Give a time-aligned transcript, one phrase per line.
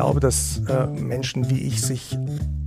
[0.00, 2.16] glaube, dass äh, Menschen wie ich sich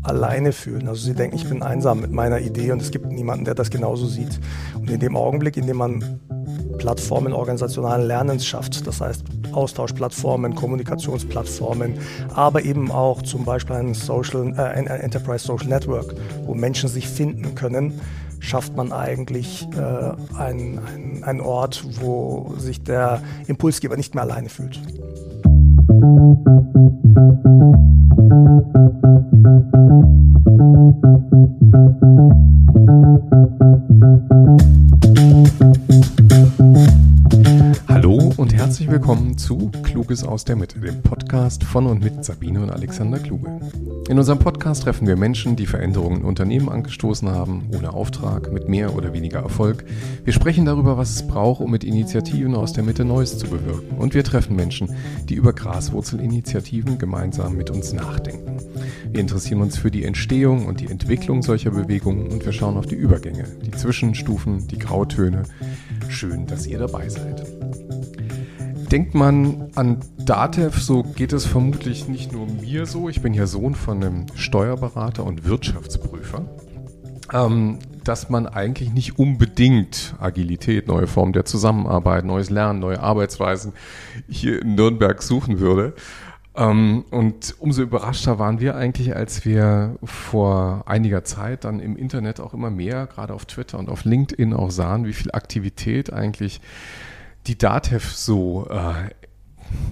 [0.03, 0.87] alleine fühlen.
[0.87, 3.71] Also sie denken, ich bin einsam mit meiner Idee und es gibt niemanden, der das
[3.71, 4.39] genauso sieht.
[4.75, 6.19] Und in dem Augenblick, in dem man
[6.77, 11.97] Plattformen organisationalen Lernens schafft, das heißt Austauschplattformen, Kommunikationsplattformen,
[12.35, 16.13] aber eben auch zum Beispiel ein, Social, äh, ein Enterprise Social Network,
[16.45, 17.99] wo Menschen sich finden können,
[18.41, 24.79] schafft man eigentlich äh, einen ein Ort, wo sich der Impulsgeber nicht mehr alleine fühlt.
[28.63, 29.03] Thank
[34.61, 34.92] you.
[38.79, 43.59] Willkommen zu Kluges aus der Mitte, dem Podcast von und mit Sabine und Alexander Kluge.
[44.09, 48.67] In unserem Podcast treffen wir Menschen, die Veränderungen in Unternehmen angestoßen haben, ohne Auftrag, mit
[48.67, 49.85] mehr oder weniger Erfolg.
[50.23, 53.95] Wir sprechen darüber, was es braucht, um mit Initiativen aus der Mitte Neues zu bewirken.
[53.97, 54.89] Und wir treffen Menschen,
[55.29, 58.57] die über Graswurzelinitiativen gemeinsam mit uns nachdenken.
[59.11, 62.87] Wir interessieren uns für die Entstehung und die Entwicklung solcher Bewegungen und wir schauen auf
[62.87, 65.43] die Übergänge, die Zwischenstufen, die Grautöne.
[66.09, 67.45] Schön, dass ihr dabei seid.
[68.93, 73.09] Denkt man an Datev, so geht es vermutlich nicht nur mir so.
[73.09, 76.45] Ich bin ja Sohn von einem Steuerberater und Wirtschaftsprüfer.
[77.33, 83.73] Ähm, dass man eigentlich nicht unbedingt Agilität, neue Formen der Zusammenarbeit, neues Lernen, neue Arbeitsweisen
[84.29, 85.95] hier in Nürnberg suchen würde.
[86.55, 92.39] Ähm, und umso überraschter waren wir eigentlich, als wir vor einiger Zeit dann im Internet
[92.39, 96.61] auch immer mehr, gerade auf Twitter und auf LinkedIn auch sahen, wie viel Aktivität eigentlich
[97.47, 99.09] die DATEV so äh,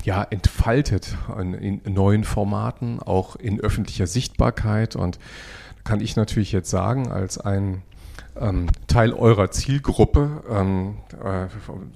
[0.04, 4.96] ja, entfaltet in, in, neuen Formaten, auch in öffentlicher Sichtbarkeit.
[4.96, 5.20] Und
[5.84, 7.82] kann ich natürlich jetzt sagen, als ein
[8.40, 11.48] ähm, Teil eurer Zielgruppe, ähm, äh,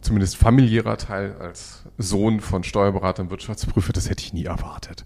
[0.01, 5.05] zumindest familiärer Teil als Sohn von Steuerberater und Wirtschaftsprüfer, das hätte ich nie erwartet.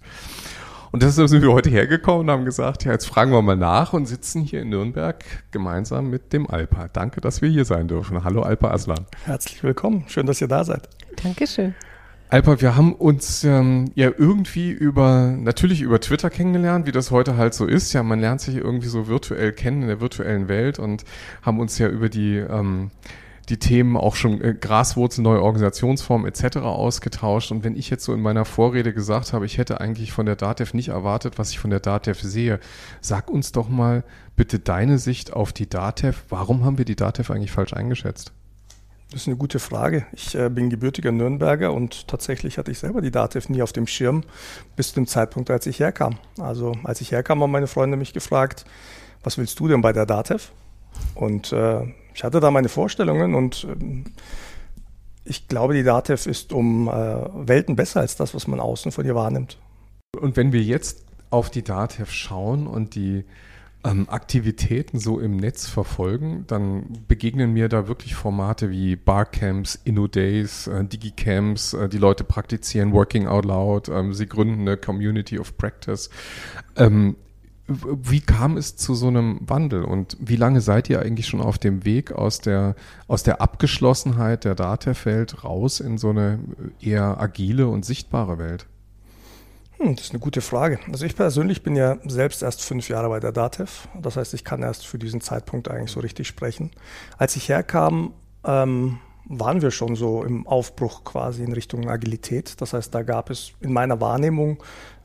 [0.92, 3.92] Und deshalb sind wir heute hergekommen und haben gesagt, ja, jetzt fragen wir mal nach
[3.92, 6.88] und sitzen hier in Nürnberg gemeinsam mit dem Alpa.
[6.88, 8.24] Danke, dass wir hier sein dürfen.
[8.24, 9.06] Hallo Alpa Aslan.
[9.24, 10.04] Herzlich willkommen.
[10.08, 10.88] Schön, dass ihr da seid.
[11.22, 11.76] Dankeschön.
[12.28, 17.36] Alpa, wir haben uns ähm, ja irgendwie über, natürlich über Twitter kennengelernt, wie das heute
[17.36, 17.92] halt so ist.
[17.92, 21.04] Ja, man lernt sich irgendwie so virtuell kennen in der virtuellen Welt und
[21.42, 22.90] haben uns ja über die ähm,
[23.50, 26.58] die Themen auch schon äh, Graswurzel, neue Organisationsformen etc.
[26.58, 27.50] ausgetauscht.
[27.50, 30.36] Und wenn ich jetzt so in meiner Vorrede gesagt habe, ich hätte eigentlich von der
[30.36, 32.60] DATEV nicht erwartet, was ich von der DATEV sehe,
[33.00, 34.04] sag uns doch mal
[34.36, 36.24] bitte deine Sicht auf die DATEV.
[36.28, 38.32] Warum haben wir die DATEV eigentlich falsch eingeschätzt?
[39.10, 40.06] Das ist eine gute Frage.
[40.12, 43.88] Ich äh, bin gebürtiger Nürnberger und tatsächlich hatte ich selber die DATEV nie auf dem
[43.88, 44.22] Schirm
[44.76, 46.18] bis zu dem Zeitpunkt, als ich herkam.
[46.38, 48.64] Also als ich herkam, haben meine Freunde mich gefragt,
[49.24, 50.52] was willst du denn bei der DATEV?
[51.16, 54.04] Und äh, ich hatte da meine Vorstellungen und ähm,
[55.24, 59.06] ich glaube, die DATEV ist um äh, Welten besser als das, was man außen von
[59.06, 59.56] ihr wahrnimmt.
[60.20, 63.24] Und wenn wir jetzt auf die DATEV schauen und die
[63.84, 70.66] ähm, Aktivitäten so im Netz verfolgen, dann begegnen mir da wirklich Formate wie Barcamps, InnoDays,
[70.66, 75.56] äh, Digicamps, äh, die Leute praktizieren Working Out Loud, ähm, sie gründen eine Community of
[75.56, 76.10] Practice.
[76.76, 77.16] Ähm,
[77.70, 81.58] wie kam es zu so einem Wandel und wie lange seid ihr eigentlich schon auf
[81.58, 82.74] dem Weg aus der,
[83.06, 86.40] aus der Abgeschlossenheit der Datev-Welt raus in so eine
[86.80, 88.66] eher agile und sichtbare Welt?
[89.78, 90.80] Hm, das ist eine gute Frage.
[90.90, 93.88] Also ich persönlich bin ja selbst erst fünf Jahre bei der DATEV.
[94.00, 96.72] Das heißt, ich kann erst für diesen Zeitpunkt eigentlich so richtig sprechen.
[97.18, 98.12] Als ich herkam,
[98.44, 102.60] ähm, waren wir schon so im Aufbruch quasi in Richtung Agilität.
[102.60, 104.62] Das heißt, da gab es in meiner Wahrnehmung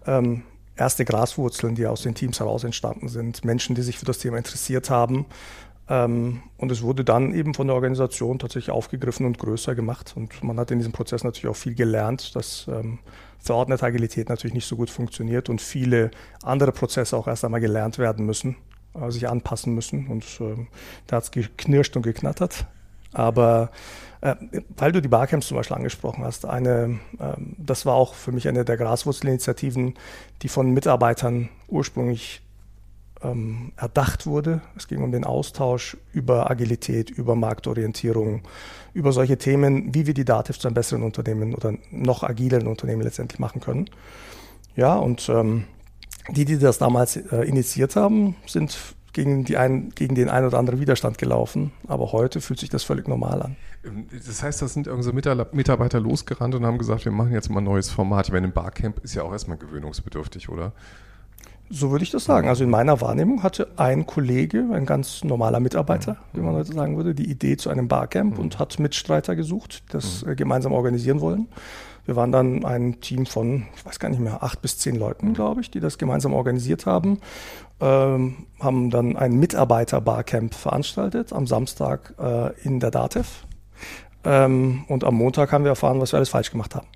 [0.07, 0.43] ähm,
[0.75, 4.37] erste Graswurzeln, die aus den Teams heraus entstanden sind, Menschen, die sich für das Thema
[4.37, 5.25] interessiert haben.
[5.87, 10.13] Ähm, und es wurde dann eben von der Organisation tatsächlich aufgegriffen und größer gemacht.
[10.15, 12.99] Und man hat in diesem Prozess natürlich auch viel gelernt, dass ähm,
[13.39, 16.11] verordnete Agilität natürlich nicht so gut funktioniert und viele
[16.43, 18.55] andere Prozesse auch erst einmal gelernt werden müssen,
[18.95, 20.07] äh, sich anpassen müssen.
[20.07, 20.67] Und ähm,
[21.07, 22.65] da hat es geknirscht und geknattert.
[23.15, 23.71] Aber
[24.21, 24.35] äh,
[24.77, 28.47] weil du die Barcamps zum Beispiel angesprochen hast, eine, ähm, das war auch für mich
[28.47, 29.95] eine der Graswurzelinitiativen,
[30.41, 32.41] die von Mitarbeitern ursprünglich
[33.23, 34.61] ähm, erdacht wurde.
[34.75, 38.41] Es ging um den Austausch über Agilität, über Marktorientierung,
[38.93, 43.01] über solche Themen, wie wir die Dativ zu einem besseren Unternehmen oder noch agileren Unternehmen
[43.01, 43.89] letztendlich machen können.
[44.75, 45.65] Ja, und ähm,
[46.29, 48.77] die, die das damals äh, initiiert haben, sind
[49.15, 51.71] gegen, die ein, gegen den einen oder anderen Widerstand gelaufen.
[51.87, 53.55] Aber heute fühlt sich das völlig normal an.
[53.85, 55.13] Ähm, das heißt, da sind irgendwie so
[55.53, 58.27] Mitarbeiter losgerannt und haben gesagt, wir machen jetzt mal ein neues Format.
[58.27, 60.73] Ich meine, ein Barcamp ist ja auch erstmal gewöhnungsbedürftig, oder?
[61.69, 62.49] So würde ich das sagen.
[62.49, 66.37] Also in meiner Wahrnehmung hatte ein Kollege, ein ganz normaler Mitarbeiter, mhm.
[66.37, 68.43] wie man heute sagen würde, die Idee zu einem Barcamp mhm.
[68.43, 70.31] und hat Mitstreiter gesucht, das mhm.
[70.31, 71.47] Äh, gemeinsam organisieren wollen.
[72.05, 75.33] Wir waren dann ein Team von, ich weiß gar nicht mehr, acht bis zehn Leuten,
[75.33, 77.19] glaube ich, die das gemeinsam organisiert haben.
[77.81, 83.45] Ähm, haben dann ein Mitarbeiter-Barcamp veranstaltet am Samstag äh, in der DATEV.
[84.23, 86.87] Ähm, und am Montag haben wir erfahren, was wir alles falsch gemacht haben.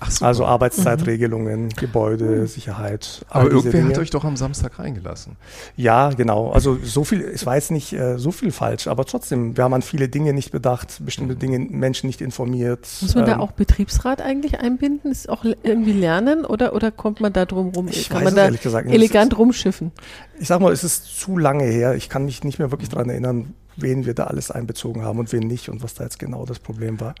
[0.00, 1.68] Ach, also Arbeitszeitregelungen, mhm.
[1.70, 2.46] Gebäude, mhm.
[2.46, 3.24] Sicherheit.
[3.28, 3.94] Aber irgendwer Dinge.
[3.94, 5.36] hat euch doch am Samstag reingelassen.
[5.76, 6.50] Ja, genau.
[6.50, 9.74] Also so viel, es war jetzt nicht äh, so viel falsch, aber trotzdem, wir haben
[9.74, 11.38] an viele Dinge nicht bedacht, bestimmte mhm.
[11.38, 12.88] Dinge Menschen nicht informiert.
[13.00, 15.10] Muss man ähm, da auch Betriebsrat eigentlich einbinden?
[15.10, 17.88] Ist auch irgendwie lernen oder, oder kommt man da drum rum?
[17.88, 19.92] Ich kann weiß man da ehrlich gesagt elegant ist, rumschiffen?
[20.38, 21.94] Ich sag mal, es ist zu lange her.
[21.94, 25.32] Ich kann mich nicht mehr wirklich daran erinnern, wen wir da alles einbezogen haben und
[25.32, 27.14] wen nicht und was da jetzt genau das Problem war.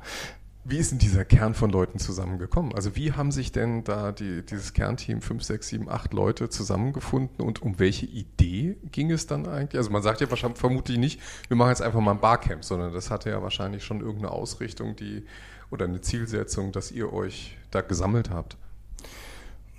[0.64, 2.74] Wie ist denn dieser Kern von Leuten zusammengekommen?
[2.74, 7.44] Also wie haben sich denn da die, dieses Kernteam fünf, sechs, sieben, acht Leute zusammengefunden
[7.44, 9.78] und um welche Idee ging es dann eigentlich?
[9.78, 12.92] Also man sagt ja wahrscheinlich vermutlich nicht, wir machen jetzt einfach mal ein Barcamp, sondern
[12.92, 15.24] das hatte ja wahrscheinlich schon irgendeine Ausrichtung, die
[15.70, 18.56] oder eine Zielsetzung, dass ihr euch da gesammelt habt.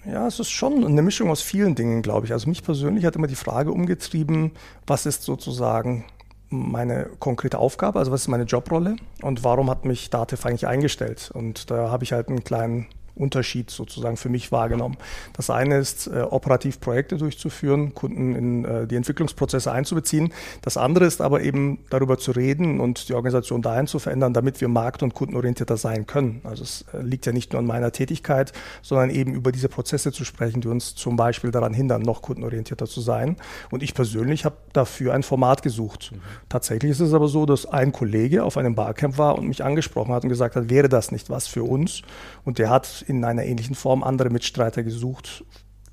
[0.05, 2.31] Ja, es ist schon eine Mischung aus vielen Dingen, glaube ich.
[2.31, 4.51] Also mich persönlich hat immer die Frage umgetrieben,
[4.87, 6.05] was ist sozusagen
[6.49, 11.31] meine konkrete Aufgabe, also was ist meine Jobrolle und warum hat mich Dativ eigentlich eingestellt?
[11.33, 12.87] Und da habe ich halt einen kleinen
[13.19, 14.97] Unterschied sozusagen für mich wahrgenommen.
[15.33, 20.33] Das eine ist, äh, operativ Projekte durchzuführen, Kunden in äh, die Entwicklungsprozesse einzubeziehen.
[20.61, 24.61] Das andere ist aber eben darüber zu reden und die Organisation dahin zu verändern, damit
[24.61, 26.41] wir markt- und kundenorientierter sein können.
[26.43, 30.11] Also es äh, liegt ja nicht nur an meiner Tätigkeit, sondern eben über diese Prozesse
[30.11, 33.35] zu sprechen, die uns zum Beispiel daran hindern, noch kundenorientierter zu sein.
[33.69, 36.11] Und ich persönlich habe dafür ein Format gesucht.
[36.11, 36.19] Mhm.
[36.47, 40.13] Tatsächlich ist es aber so, dass ein Kollege auf einem Barcamp war und mich angesprochen
[40.13, 42.01] hat und gesagt hat, wäre das nicht was für uns?
[42.45, 45.43] Und der hat in einer ähnlichen Form andere Mitstreiter gesucht,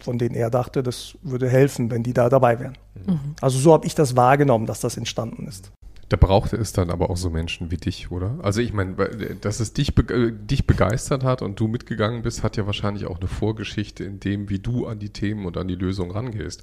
[0.00, 2.76] von denen er dachte, das würde helfen, wenn die da dabei wären.
[3.06, 3.34] Mhm.
[3.40, 5.72] Also so habe ich das wahrgenommen, dass das entstanden ist.
[6.08, 8.38] Da brauchte es dann aber auch so Menschen wie dich, oder?
[8.40, 8.94] Also ich meine,
[9.40, 13.18] dass es dich, äh, dich begeistert hat und du mitgegangen bist, hat ja wahrscheinlich auch
[13.18, 16.62] eine Vorgeschichte in dem, wie du an die Themen und an die Lösung rangehst.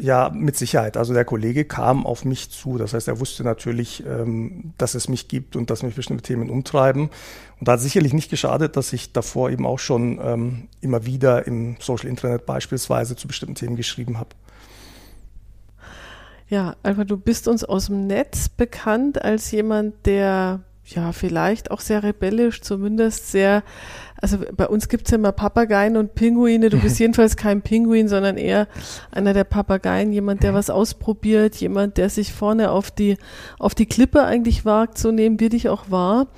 [0.00, 0.96] Ja, mit Sicherheit.
[0.96, 2.78] Also der Kollege kam auf mich zu.
[2.78, 6.50] Das heißt, er wusste natürlich, ähm, dass es mich gibt und dass mich bestimmte Themen
[6.50, 7.10] umtreiben.
[7.60, 11.46] Und da hat sicherlich nicht geschadet, dass ich davor eben auch schon ähm, immer wieder
[11.46, 14.30] im Social Internet beispielsweise zu bestimmten Themen geschrieben habe.
[16.48, 21.80] Ja, Alpha, du bist uns aus dem Netz bekannt als jemand, der ja vielleicht auch
[21.80, 23.62] sehr rebellisch, zumindest sehr
[24.24, 26.70] also bei uns gibt es ja immer Papageien und Pinguine.
[26.70, 28.68] Du bist jedenfalls kein Pinguin, sondern eher
[29.10, 33.18] einer der Papageien, jemand, der was ausprobiert, jemand, der sich vorne auf die,
[33.58, 36.28] auf die Klippe eigentlich wagt, so nehmen wir dich auch wahr.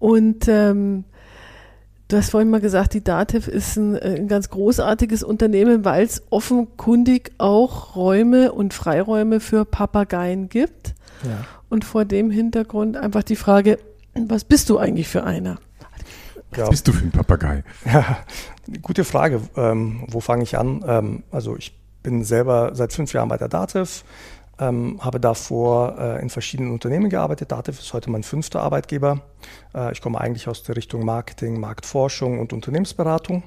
[0.00, 1.04] Und ähm,
[2.10, 6.06] Du hast vorhin mal gesagt, die DATEV ist ein, äh, ein ganz großartiges Unternehmen, weil
[6.06, 10.94] es offenkundig auch Räume und Freiräume für Papageien gibt.
[11.22, 11.44] Ja.
[11.68, 13.78] Und vor dem Hintergrund einfach die Frage,
[14.26, 15.58] was bist du eigentlich für einer?
[16.50, 16.68] Was ja.
[16.68, 17.62] bist du für ein Papagei?
[17.84, 18.18] Ja,
[18.82, 19.42] gute Frage.
[19.56, 20.84] Ähm, wo fange ich an?
[20.86, 24.04] Ähm, also ich bin selber seit fünf Jahren bei der DATEV,
[24.58, 27.52] ähm, habe davor äh, in verschiedenen Unternehmen gearbeitet.
[27.52, 29.20] DATEV ist heute mein fünfter Arbeitgeber.
[29.74, 33.42] Äh, ich komme eigentlich aus der Richtung Marketing, Marktforschung und Unternehmensberatung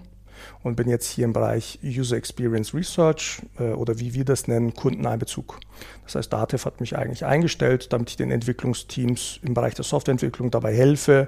[0.63, 4.73] und bin jetzt hier im Bereich User Experience Research äh, oder wie wir das nennen,
[4.73, 5.59] Kundeneinbezug.
[6.05, 10.51] Das heißt, DATEV hat mich eigentlich eingestellt, damit ich den Entwicklungsteams im Bereich der Softwareentwicklung
[10.51, 11.27] dabei helfe,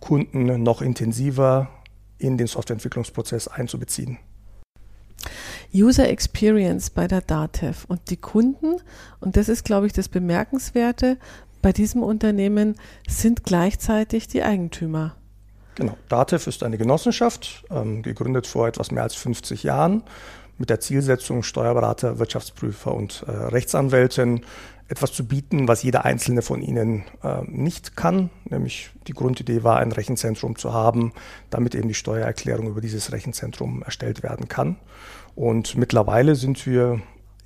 [0.00, 1.70] Kunden noch intensiver
[2.18, 4.18] in den Softwareentwicklungsprozess einzubeziehen.
[5.74, 8.76] User Experience bei der DATEV und die Kunden,
[9.20, 11.18] und das ist, glaube ich, das Bemerkenswerte
[11.62, 12.76] bei diesem Unternehmen,
[13.08, 15.16] sind gleichzeitig die Eigentümer.
[15.74, 20.02] Genau, DATEV ist eine Genossenschaft, ähm, gegründet vor etwas mehr als 50 Jahren,
[20.56, 24.44] mit der Zielsetzung, Steuerberater, Wirtschaftsprüfer und äh, Rechtsanwälten
[24.88, 28.30] etwas zu bieten, was jeder einzelne von ihnen äh, nicht kann.
[28.44, 31.12] Nämlich die Grundidee war, ein Rechenzentrum zu haben,
[31.50, 34.76] damit eben die Steuererklärung über dieses Rechenzentrum erstellt werden kann.
[35.34, 37.00] Und mittlerweile sind wir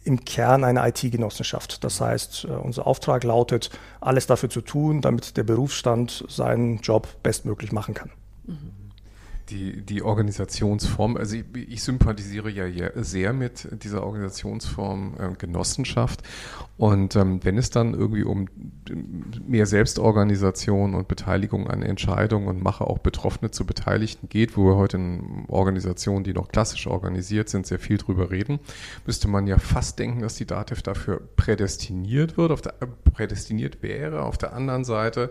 [0.05, 1.85] im Kern eine IT-Genossenschaft.
[1.85, 7.09] Das heißt, äh, unser Auftrag lautet, alles dafür zu tun, damit der Berufsstand seinen Job
[7.23, 8.11] bestmöglich machen kann.
[8.45, 8.88] Mhm
[9.51, 16.23] die, die Organisationsform, also ich, ich sympathisiere ja sehr mit dieser Organisationsform äh, Genossenschaft.
[16.77, 18.47] Und ähm, wenn es dann irgendwie um
[19.47, 24.77] mehr Selbstorganisation und Beteiligung an Entscheidungen und mache auch Betroffene zu Beteiligten geht, wo wir
[24.77, 28.61] heute in Organisationen, die noch klassisch organisiert sind, sehr viel drüber reden,
[29.07, 33.83] müsste man ja fast denken, dass die DATEV dafür prädestiniert wird, auf der, äh, prädestiniert
[33.83, 34.23] wäre.
[34.23, 35.31] Auf der anderen Seite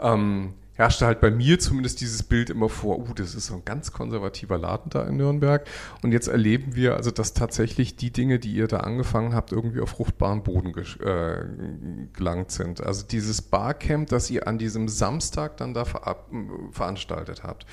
[0.00, 3.64] ähm, herrschte halt bei mir zumindest dieses Bild immer vor, uh, das ist so ein
[3.64, 5.66] ganz konservativer Laden da in Nürnberg.
[6.02, 9.80] Und jetzt erleben wir also, dass tatsächlich die Dinge, die ihr da angefangen habt, irgendwie
[9.80, 12.80] auf fruchtbaren Boden äh, gelangt sind.
[12.80, 16.24] Also dieses Barcamp, das ihr an diesem Samstag dann da ver
[16.70, 17.66] veranstaltet habt.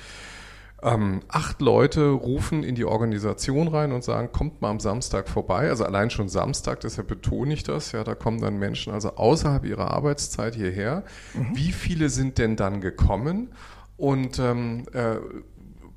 [0.82, 5.68] Ähm, acht Leute rufen in die Organisation rein und sagen, kommt mal am Samstag vorbei.
[5.70, 7.92] Also allein schon Samstag, deshalb betone ich das.
[7.92, 11.04] Ja, da kommen dann Menschen also außerhalb ihrer Arbeitszeit hierher.
[11.34, 11.56] Mhm.
[11.56, 13.52] Wie viele sind denn dann gekommen?
[13.96, 15.16] Und ähm, äh,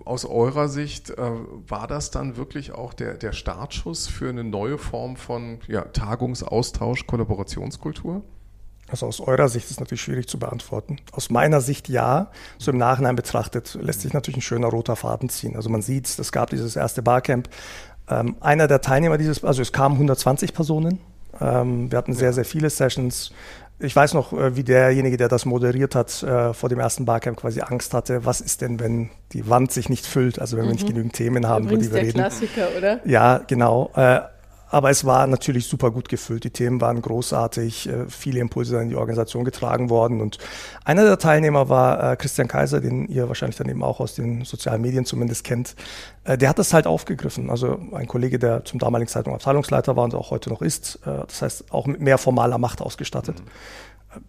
[0.05, 1.31] aus eurer Sicht, äh,
[1.67, 7.05] war das dann wirklich auch der, der Startschuss für eine neue Form von ja, Tagungsaustausch,
[7.05, 8.23] Kollaborationskultur?
[8.91, 10.97] Also aus eurer Sicht ist es natürlich schwierig zu beantworten.
[11.11, 12.31] Aus meiner Sicht ja.
[12.57, 15.55] So im Nachhinein betrachtet lässt sich natürlich ein schöner roter Faden ziehen.
[15.55, 17.49] Also man sieht, es gab dieses erste Barcamp.
[18.09, 20.99] Ähm, einer der Teilnehmer dieses, also es kamen 120 Personen.
[21.39, 23.31] Ähm, wir hatten sehr, sehr viele Sessions.
[23.81, 27.37] Ich weiß noch, äh, wie derjenige, der das moderiert hat, äh, vor dem ersten Barcamp
[27.37, 28.25] quasi Angst hatte.
[28.25, 30.39] Was ist denn, wenn die Wand sich nicht füllt?
[30.39, 30.69] Also wenn mhm.
[30.69, 30.89] wir nicht mhm.
[30.89, 32.37] genügend Themen haben, Übrigens über die wir der reden.
[32.37, 33.07] Klassiker, oder?
[33.07, 33.91] Ja, genau.
[33.95, 34.21] Äh,
[34.69, 36.43] aber es war natürlich super gut gefüllt.
[36.43, 40.21] Die Themen waren großartig, äh, viele Impulse in die Organisation getragen worden.
[40.21, 40.37] Und
[40.85, 44.45] einer der Teilnehmer war äh, Christian Kaiser, den ihr wahrscheinlich dann eben auch aus den
[44.45, 45.75] sozialen Medien zumindest kennt.
[46.23, 47.49] Äh, der hat das halt aufgegriffen.
[47.49, 50.99] Also ein Kollege, der zum damaligen Zeitpunkt Abteilungsleiter war und auch heute noch ist.
[51.03, 53.39] Das heißt, auch mit mehr formaler Macht ausgestattet.
[53.39, 53.49] Mhm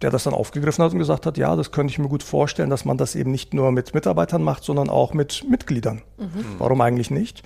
[0.01, 2.69] der das dann aufgegriffen hat und gesagt hat, ja, das könnte ich mir gut vorstellen,
[2.69, 6.03] dass man das eben nicht nur mit Mitarbeitern macht, sondern auch mit Mitgliedern.
[6.19, 6.45] Mhm.
[6.59, 7.41] Warum eigentlich nicht?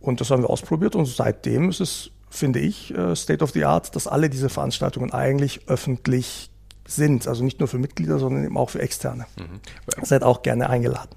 [0.00, 3.64] Und das haben wir ausprobiert und seitdem ist es finde ich, äh, State of the
[3.64, 6.50] Art, dass alle diese Veranstaltungen eigentlich öffentlich
[6.86, 7.28] sind.
[7.28, 9.26] Also nicht nur für Mitglieder, sondern eben auch für Externe.
[9.38, 10.04] Mhm.
[10.04, 11.10] Seid auch gerne eingeladen.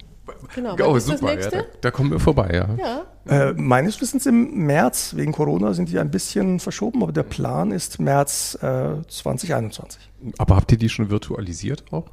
[0.56, 2.76] Genau, oh, super, ja, da, da, kommen wir vorbei, ja.
[2.76, 3.50] ja.
[3.50, 7.72] Äh, meines Wissens im März, wegen Corona sind die ein bisschen verschoben, aber der Plan
[7.72, 10.12] ist März äh, 2021.
[10.38, 12.06] Aber habt ihr die schon virtualisiert auch?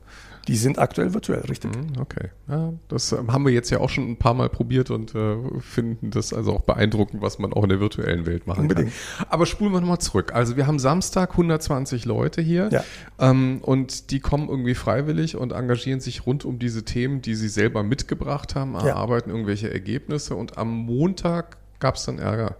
[0.50, 1.71] Die sind aktuell virtuell, richtig.
[1.76, 2.30] Mhm, okay.
[2.49, 5.37] Ja, das ähm, haben wir jetzt ja auch schon ein paar Mal probiert und äh,
[5.61, 8.90] finden das also auch beeindruckend, was man auch in der virtuellen Welt machen Unbedingt.
[8.90, 9.26] kann.
[9.28, 10.35] Aber spulen wir nochmal zurück.
[10.35, 12.83] Also wir haben Samstag 120 Leute hier ja.
[13.21, 17.49] ähm, und die kommen irgendwie freiwillig und engagieren sich rund um diese Themen, die sie
[17.49, 19.37] selber mitgebracht haben, erarbeiten ja.
[19.37, 22.57] irgendwelche Ergebnisse und am Montag gab es dann Ärger.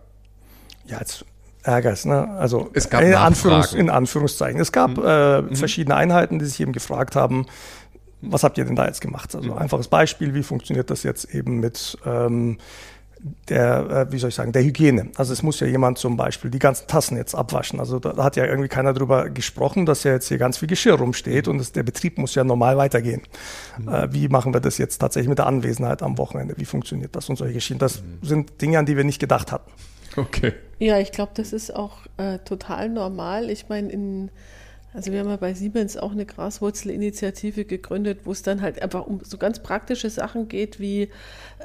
[0.87, 1.25] Ja, jetzt
[1.63, 2.05] Ärgers.
[2.05, 2.29] Ne?
[2.39, 4.61] Also es gab in, Anführungs-, in Anführungszeichen.
[4.61, 5.05] Es gab mhm.
[5.05, 5.57] äh, mhm.
[5.57, 7.47] verschiedene Einheiten, die sich eben gefragt haben,
[8.23, 9.35] was habt ihr denn da jetzt gemacht?
[9.35, 12.59] Also einfaches Beispiel, wie funktioniert das jetzt eben mit ähm,
[13.49, 15.11] der, äh, wie soll ich sagen, der Hygiene.
[15.17, 17.79] Also es muss ja jemand zum Beispiel die ganzen Tassen jetzt abwaschen.
[17.79, 20.69] Also da, da hat ja irgendwie keiner drüber gesprochen, dass ja jetzt hier ganz viel
[20.69, 21.53] Geschirr rumsteht mhm.
[21.53, 23.23] und das, der Betrieb muss ja normal weitergehen.
[23.79, 23.89] Mhm.
[23.89, 26.55] Äh, wie machen wir das jetzt tatsächlich mit der Anwesenheit am Wochenende?
[26.57, 27.79] Wie funktioniert das und solche Geschichten?
[27.79, 28.27] Das mhm.
[28.27, 29.71] sind Dinge, an die wir nicht gedacht hatten.
[30.17, 30.55] Okay.
[30.79, 33.51] Ja, ich glaube, das ist auch äh, total normal.
[33.51, 34.31] Ich meine, in
[34.93, 39.07] also wir haben ja bei Siemens auch eine Graswurzelinitiative gegründet, wo es dann halt einfach
[39.07, 41.11] um so ganz praktische Sachen geht wie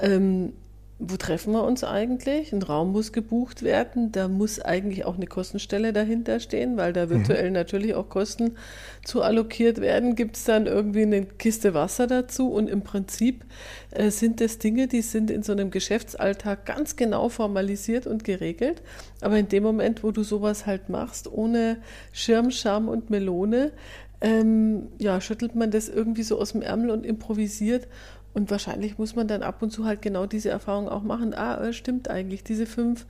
[0.01, 0.53] ähm,
[0.97, 2.53] wo treffen wir uns eigentlich?
[2.53, 4.13] Ein Raum muss gebucht werden.
[4.13, 7.09] Da muss eigentlich auch eine Kostenstelle dahinter stehen, weil da mhm.
[7.09, 7.53] virtuell mhm.
[7.53, 8.55] natürlich auch Kosten
[9.03, 10.15] zu allokiert werden.
[10.15, 12.49] Gibt es dann irgendwie eine Kiste Wasser dazu?
[12.49, 13.43] Und im Prinzip
[13.91, 18.81] äh, sind das Dinge, die sind in so einem Geschäftsalltag ganz genau formalisiert und geregelt.
[19.19, 21.77] Aber in dem Moment, wo du sowas halt machst, ohne
[22.13, 23.73] Schirm, Scham und Melone,
[24.21, 27.87] ähm, ja, schüttelt man das irgendwie so aus dem Ärmel und improvisiert
[28.35, 31.33] und wahrscheinlich muss man dann ab und zu halt genau diese Erfahrung auch machen.
[31.33, 33.05] Ah, äh, stimmt eigentlich, diese fünf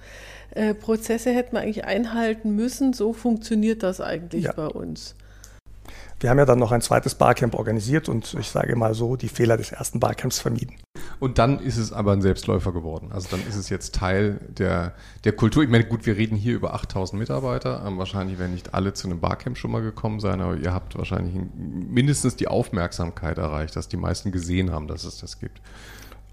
[0.51, 2.93] äh, Prozesse hätten wir eigentlich einhalten müssen.
[2.93, 4.53] So funktioniert das eigentlich ja.
[4.53, 5.15] bei uns.
[6.19, 9.27] Wir haben ja dann noch ein zweites Barcamp organisiert und ich sage mal so, die
[9.27, 10.75] Fehler des ersten Barcamps vermieden.
[11.19, 13.11] Und dann ist es aber ein Selbstläufer geworden.
[13.11, 14.93] Also dann ist es jetzt Teil der,
[15.23, 15.63] der Kultur.
[15.63, 17.83] Ich meine, gut, wir reden hier über 8000 Mitarbeiter.
[17.85, 20.97] Ähm, wahrscheinlich werden nicht alle zu einem Barcamp schon mal gekommen sein, aber ihr habt
[20.97, 25.61] wahrscheinlich mindestens die Aufmerksamkeit erreicht, dass die meisten gesehen haben, dass es das gibt.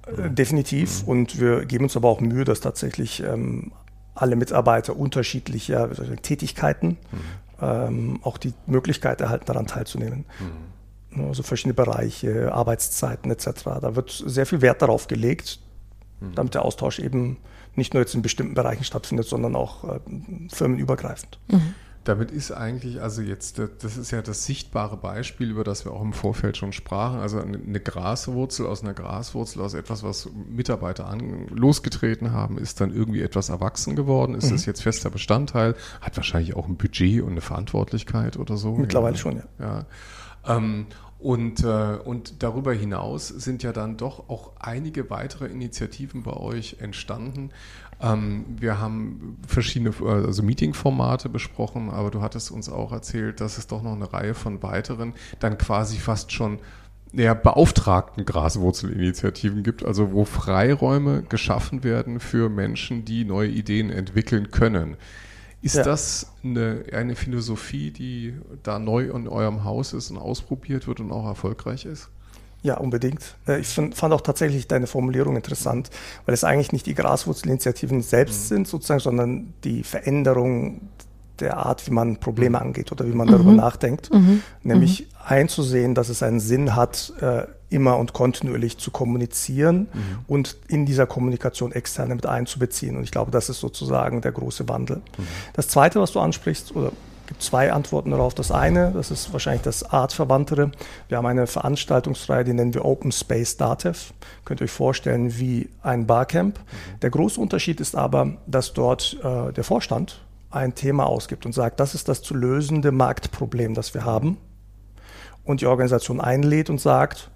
[0.06, 1.02] Äh, definitiv.
[1.02, 1.08] Mhm.
[1.08, 3.72] Und wir geben uns aber auch Mühe, dass tatsächlich ähm,
[4.14, 5.90] alle Mitarbeiter unterschiedlicher
[6.22, 7.18] Tätigkeiten mhm.
[7.62, 10.26] Ähm, auch die Möglichkeit erhalten, daran teilzunehmen.
[10.40, 10.72] Mhm
[11.16, 13.64] also verschiedene Bereiche, Arbeitszeiten etc.
[13.80, 15.58] Da wird sehr viel Wert darauf gelegt,
[16.20, 16.34] mhm.
[16.34, 17.38] damit der Austausch eben
[17.74, 20.00] nicht nur jetzt in bestimmten Bereichen stattfindet, sondern auch äh,
[20.52, 21.38] firmenübergreifend.
[21.48, 21.74] Mhm.
[22.04, 26.02] Damit ist eigentlich, also jetzt, das ist ja das sichtbare Beispiel, über das wir auch
[26.02, 27.20] im Vorfeld schon sprachen.
[27.20, 32.92] Also eine Graswurzel aus einer Graswurzel, aus etwas, was Mitarbeiter an, losgetreten haben, ist dann
[32.92, 34.34] irgendwie etwas erwachsen geworden.
[34.34, 34.52] Ist mhm.
[34.52, 35.76] das jetzt fester Bestandteil?
[36.00, 38.74] Hat wahrscheinlich auch ein Budget und eine Verantwortlichkeit oder so.
[38.74, 39.20] Mittlerweile ja.
[39.20, 39.44] schon, ja.
[39.60, 39.86] ja.
[40.44, 40.86] Ähm,
[41.22, 46.76] und, äh, und darüber hinaus sind ja dann doch auch einige weitere Initiativen bei euch
[46.80, 47.50] entstanden.
[48.00, 53.68] Ähm, wir haben verschiedene also Meeting-Formate besprochen, aber du hattest uns auch erzählt, dass es
[53.68, 56.58] doch noch eine Reihe von weiteren, dann quasi fast schon
[57.12, 64.50] ja, beauftragten Graswurzelinitiativen gibt, also wo Freiräume geschaffen werden für Menschen, die neue Ideen entwickeln
[64.50, 64.96] können.
[65.62, 65.84] Ist ja.
[65.84, 71.12] das eine, eine Philosophie, die da neu in eurem Haus ist und ausprobiert wird und
[71.12, 72.10] auch erfolgreich ist?
[72.62, 73.36] Ja, unbedingt.
[73.46, 75.90] Äh, ich fand auch tatsächlich deine Formulierung interessant,
[76.26, 78.54] weil es eigentlich nicht die Graswurzelinitiativen selbst mhm.
[78.54, 80.88] sind, sozusagen, sondern die Veränderung
[81.40, 82.66] der Art, wie man Probleme mhm.
[82.66, 83.56] angeht oder wie man darüber mhm.
[83.56, 84.12] nachdenkt.
[84.12, 84.42] Mhm.
[84.62, 85.06] Nämlich mhm.
[85.24, 90.18] einzusehen, dass es einen Sinn hat, äh, immer und kontinuierlich zu kommunizieren mhm.
[90.26, 92.96] und in dieser Kommunikation externe mit einzubeziehen.
[92.96, 94.96] Und ich glaube, das ist sozusagen der große Wandel.
[94.96, 95.26] Mhm.
[95.54, 96.92] Das Zweite, was du ansprichst, oder
[97.26, 98.34] gibt zwei Antworten darauf.
[98.34, 100.70] Das eine, das ist wahrscheinlich das artverwandtere.
[101.08, 104.12] Wir haben eine Veranstaltungsreihe, die nennen wir Open Space Datev.
[104.44, 106.58] Könnt ihr euch vorstellen wie ein Barcamp.
[106.58, 107.00] Mhm.
[107.00, 111.80] Der große Unterschied ist aber, dass dort äh, der Vorstand ein Thema ausgibt und sagt,
[111.80, 114.36] das ist das zu lösende Marktproblem, das wir haben.
[115.44, 117.30] Und die Organisation einlädt und sagt,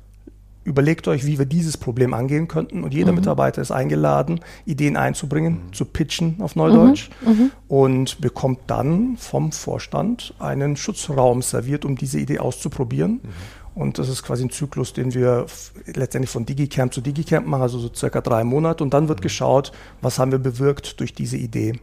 [0.66, 2.82] überlegt euch, wie wir dieses Problem angehen könnten.
[2.82, 3.18] Und jeder mhm.
[3.18, 5.73] Mitarbeiter ist eingeladen, Ideen einzubringen, mhm.
[5.73, 7.30] zu pitchen auf Neudeutsch mhm.
[7.30, 7.50] mhm.
[7.68, 13.20] und bekommt dann vom Vorstand einen Schutzraum serviert, um diese Idee auszuprobieren.
[13.23, 13.28] Mhm.
[13.76, 15.46] Und das ist quasi ein Zyklus, den wir
[15.85, 18.82] letztendlich von Digicamp zu Digicamp machen, also so circa drei Monate.
[18.82, 19.25] Und dann wird mhm.
[19.25, 19.70] geschaut,
[20.00, 21.78] was haben wir bewirkt durch diese Idee.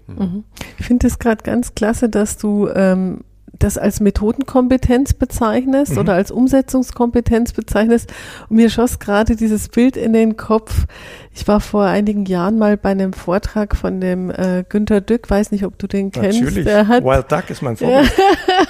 [0.80, 3.22] Ich finde es gerade ganz klasse, dass du ähm,
[3.60, 6.00] das als Methodenkompetenz bezeichnest mhm.
[6.00, 8.12] oder als Umsetzungskompetenz bezeichnest.
[8.50, 10.86] Und mir schoss gerade dieses Bild in den Kopf.
[11.36, 15.52] Ich war vor einigen Jahren mal bei einem Vortrag von dem äh, Günter Dück, weiß
[15.52, 16.40] nicht, ob du den kennst.
[16.40, 18.14] Natürlich, er hat, Wild Duck ist mein Vorbild.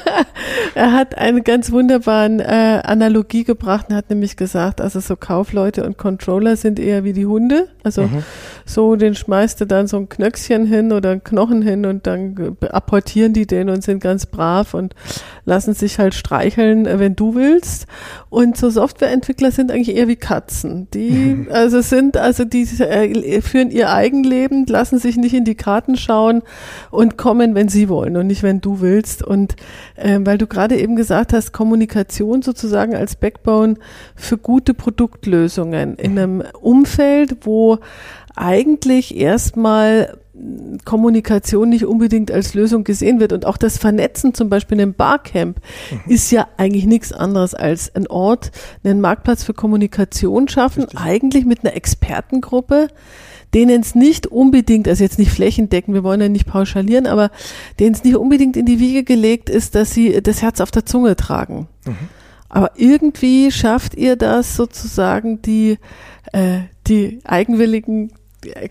[0.76, 5.86] er hat eine ganz wunderbare äh, Analogie gebracht und hat nämlich gesagt, also so Kaufleute
[5.86, 7.68] und Controller sind eher wie die Hunde.
[7.84, 8.24] Also mhm.
[8.66, 12.56] so, den schmeißt du dann so ein Knöckchen hin oder einen Knochen hin und dann
[12.72, 14.96] apportieren die den und sind ganz brav und
[15.44, 17.88] lassen sich halt streicheln, äh, wenn du willst.
[18.30, 20.88] Und so Softwareentwickler sind eigentlich eher wie Katzen.
[20.94, 21.48] Die, mhm.
[21.52, 26.44] also sind, also die äh, führen ihr Eigenleben, lassen sich nicht in die Karten schauen
[26.92, 29.24] und kommen, wenn sie wollen und nicht, wenn du willst.
[29.24, 29.56] Und
[29.96, 33.76] äh, weil du gerade eben gesagt hast, Kommunikation sozusagen als Backbone
[34.16, 37.80] für gute Produktlösungen in einem Umfeld, wo
[38.36, 40.18] eigentlich erstmal
[40.84, 43.34] Kommunikation nicht unbedingt als Lösung gesehen wird.
[43.34, 45.60] Und auch das Vernetzen zum Beispiel in einem Barcamp
[45.92, 46.12] mhm.
[46.12, 48.52] ist ja eigentlich nichts anderes als ein Ort,
[48.84, 51.00] einen Marktplatz für Kommunikation schaffen, Richtig.
[51.00, 52.88] eigentlich mit einer Expertengruppe,
[53.54, 57.30] denen es nicht unbedingt, also jetzt nicht flächendecken, wir wollen ja nicht pauschalieren, aber
[57.80, 60.88] denen es nicht unbedingt in die Wiege gelegt ist, dass sie das Herz auf der
[60.88, 61.68] Zunge tragen.
[61.86, 61.96] Mhm.
[62.50, 65.78] Aber irgendwie schafft ihr das sozusagen, die,
[66.34, 68.12] äh, die eigenwilligen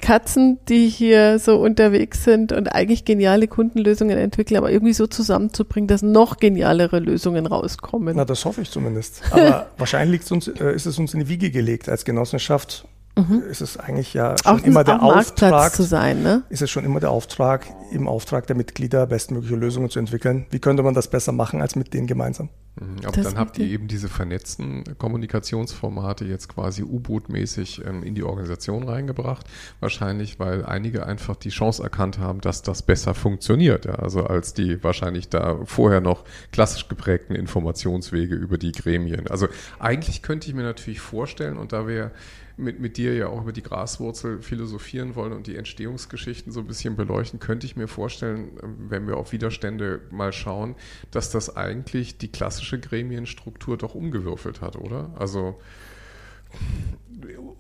[0.01, 5.89] Katzen, die hier so unterwegs sind und eigentlich geniale Kundenlösungen entwickeln, aber irgendwie so zusammenzubringen,
[5.89, 8.17] dass noch genialere Lösungen rauskommen.
[8.17, 9.23] Na, das hoffe ich zumindest.
[9.31, 13.43] Aber wahrscheinlich uns, äh, ist es uns in die Wiege gelegt als Genossenschaft, mhm.
[13.51, 16.43] ist es eigentlich ja schon auch immer der Auftrag zu sein, ne?
[16.49, 20.47] Ist es schon immer der Auftrag, im Auftrag der Mitglieder bestmögliche Lösungen zu entwickeln.
[20.51, 22.49] Wie könnte man das besser machen als mit denen gemeinsam?
[22.81, 28.15] Mhm, aber das dann habt ihr eben diese vernetzten Kommunikationsformate jetzt quasi U-Boot-mäßig ähm, in
[28.15, 29.47] die Organisation reingebracht.
[29.81, 33.85] Wahrscheinlich, weil einige einfach die Chance erkannt haben, dass das besser funktioniert.
[33.85, 33.97] Ja?
[33.97, 39.27] Also als die wahrscheinlich da vorher noch klassisch geprägten Informationswege über die Gremien.
[39.29, 42.11] Also eigentlich könnte ich mir natürlich vorstellen, und da wir
[42.57, 46.67] mit, mit dir ja auch über die Graswurzel philosophieren wollen und die Entstehungsgeschichten so ein
[46.67, 48.51] bisschen beleuchten, könnte ich mir vorstellen,
[48.89, 50.75] wenn wir auf Widerstände mal schauen,
[51.11, 55.15] dass das eigentlich die klassische Gremienstruktur doch umgewürfelt hat, oder?
[55.19, 55.59] Also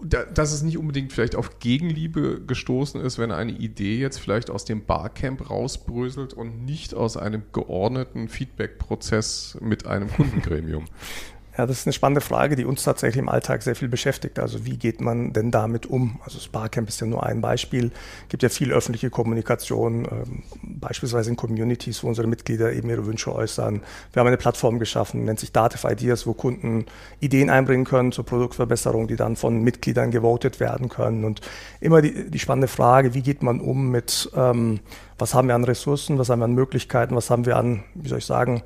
[0.02, 4.64] dass es nicht unbedingt vielleicht auf Gegenliebe gestoßen ist, wenn eine Idee jetzt vielleicht aus
[4.64, 10.86] dem Barcamp rausbröselt und nicht aus einem geordneten Feedback-Prozess mit einem Kundengremium.
[11.56, 14.38] Ja, das ist eine spannende Frage, die uns tatsächlich im Alltag sehr viel beschäftigt.
[14.38, 16.18] Also wie geht man denn damit um?
[16.24, 17.90] Also Sparcamp ist ja nur ein Beispiel.
[18.22, 23.04] Es gibt ja viel öffentliche Kommunikation, ähm, beispielsweise in Communities, wo unsere Mitglieder eben ihre
[23.04, 23.82] Wünsche äußern.
[24.12, 26.86] Wir haben eine Plattform geschaffen, nennt sich Dativ Ideas, wo Kunden
[27.20, 31.22] Ideen einbringen können zur Produktverbesserung, die dann von Mitgliedern gewotet werden können.
[31.22, 31.42] Und
[31.80, 34.80] immer die, die spannende Frage, wie geht man um mit, ähm,
[35.18, 38.08] was haben wir an Ressourcen, was haben wir an Möglichkeiten, was haben wir an, wie
[38.08, 38.62] soll ich sagen,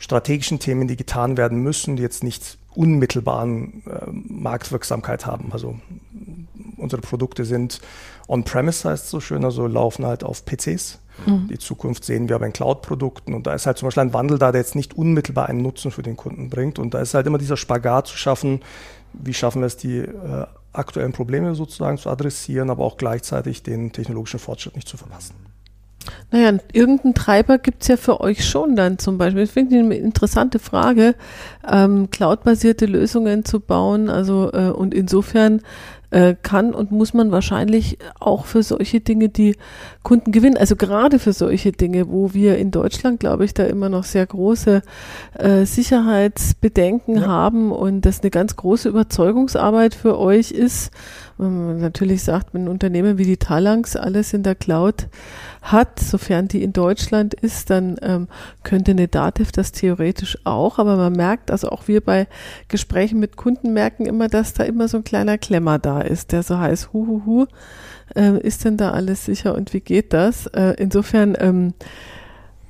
[0.00, 5.52] strategischen Themen, die getan werden müssen, die jetzt nicht unmittelbaren äh, Marktwirksamkeit haben.
[5.52, 5.78] Also
[6.76, 7.80] unsere Produkte sind
[8.26, 10.98] on-premise, heißt es so schön, also laufen halt auf PCs.
[11.26, 11.48] Mhm.
[11.48, 14.38] Die Zukunft sehen wir aber in Cloud-Produkten und da ist halt zum Beispiel ein Wandel
[14.38, 17.26] da, der jetzt nicht unmittelbar einen Nutzen für den Kunden bringt und da ist halt
[17.26, 18.62] immer dieser Spagat zu schaffen,
[19.12, 23.92] wie schaffen wir es, die äh, aktuellen Probleme sozusagen zu adressieren, aber auch gleichzeitig den
[23.92, 25.34] technologischen Fortschritt nicht zu verpassen.
[26.30, 29.42] Naja, irgendeinen Treiber gibt's ja für euch schon dann zum Beispiel.
[29.42, 31.14] Ich finde eine interessante Frage,
[31.70, 34.08] ähm, cloud-basierte Lösungen zu bauen.
[34.08, 35.60] Also äh, und insofern
[36.10, 39.56] äh, kann und muss man wahrscheinlich auch für solche Dinge die
[40.02, 40.56] Kunden gewinnen.
[40.56, 44.26] Also gerade für solche Dinge, wo wir in Deutschland, glaube ich, da immer noch sehr
[44.26, 44.82] große
[45.38, 47.26] äh, Sicherheitsbedenken ja.
[47.26, 50.90] haben und das eine ganz große Überzeugungsarbeit für euch ist.
[51.40, 55.08] Wenn man natürlich sagt, wenn ein Unternehmen wie die Talangs alles in der Cloud
[55.62, 58.28] hat, sofern die in Deutschland ist, dann ähm,
[58.62, 60.78] könnte eine Dativ das theoretisch auch.
[60.78, 62.26] Aber man merkt, also auch wir bei
[62.68, 66.42] Gesprächen mit Kunden merken immer, dass da immer so ein kleiner Klemmer da ist, der
[66.42, 67.46] so heißt, huhuhu, hu, hu,
[68.14, 70.46] äh, ist denn da alles sicher und wie geht das?
[70.48, 71.74] Äh, insofern, ähm,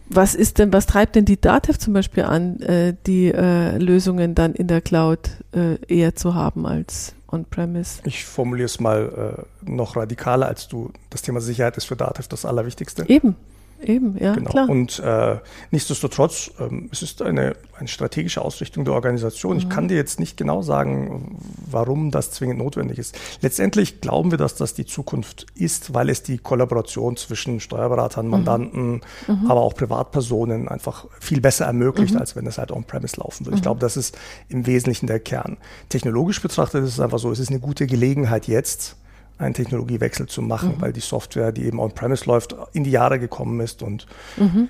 [0.09, 4.35] was ist denn, was treibt denn die Dativ zum Beispiel an, äh, die äh, Lösungen
[4.35, 8.01] dann in der Cloud äh, eher zu haben als on-premise?
[8.05, 10.93] Ich formuliere es mal äh, noch radikaler als du.
[11.11, 13.05] Das Thema Sicherheit ist für Dativ das Allerwichtigste.
[13.09, 13.37] Eben,
[13.83, 14.51] Eben, ja, genau.
[14.51, 14.69] klar.
[14.69, 15.37] Und äh,
[15.71, 19.55] nichtsdestotrotz, ähm, es ist eine, eine strategische Ausrichtung der Organisation.
[19.55, 19.59] Mhm.
[19.59, 21.38] Ich kann dir jetzt nicht genau sagen,
[21.71, 23.19] warum das zwingend notwendig ist.
[23.40, 28.31] Letztendlich glauben wir, dass das die Zukunft ist, weil es die Kollaboration zwischen Steuerberatern, mhm.
[28.31, 29.47] Mandanten, mhm.
[29.51, 32.21] aber auch Privatpersonen einfach viel besser ermöglicht, mhm.
[32.21, 33.57] als wenn es halt on-premise laufen würde.
[33.57, 33.64] Ich mhm.
[33.64, 34.16] glaube, das ist
[34.49, 35.57] im Wesentlichen der Kern.
[35.88, 38.97] Technologisch betrachtet ist es einfach so, es ist eine gute Gelegenheit jetzt,
[39.40, 40.81] einen Technologiewechsel zu machen, mhm.
[40.81, 44.68] weil die Software, die eben on-premise läuft, in die Jahre gekommen ist und mhm.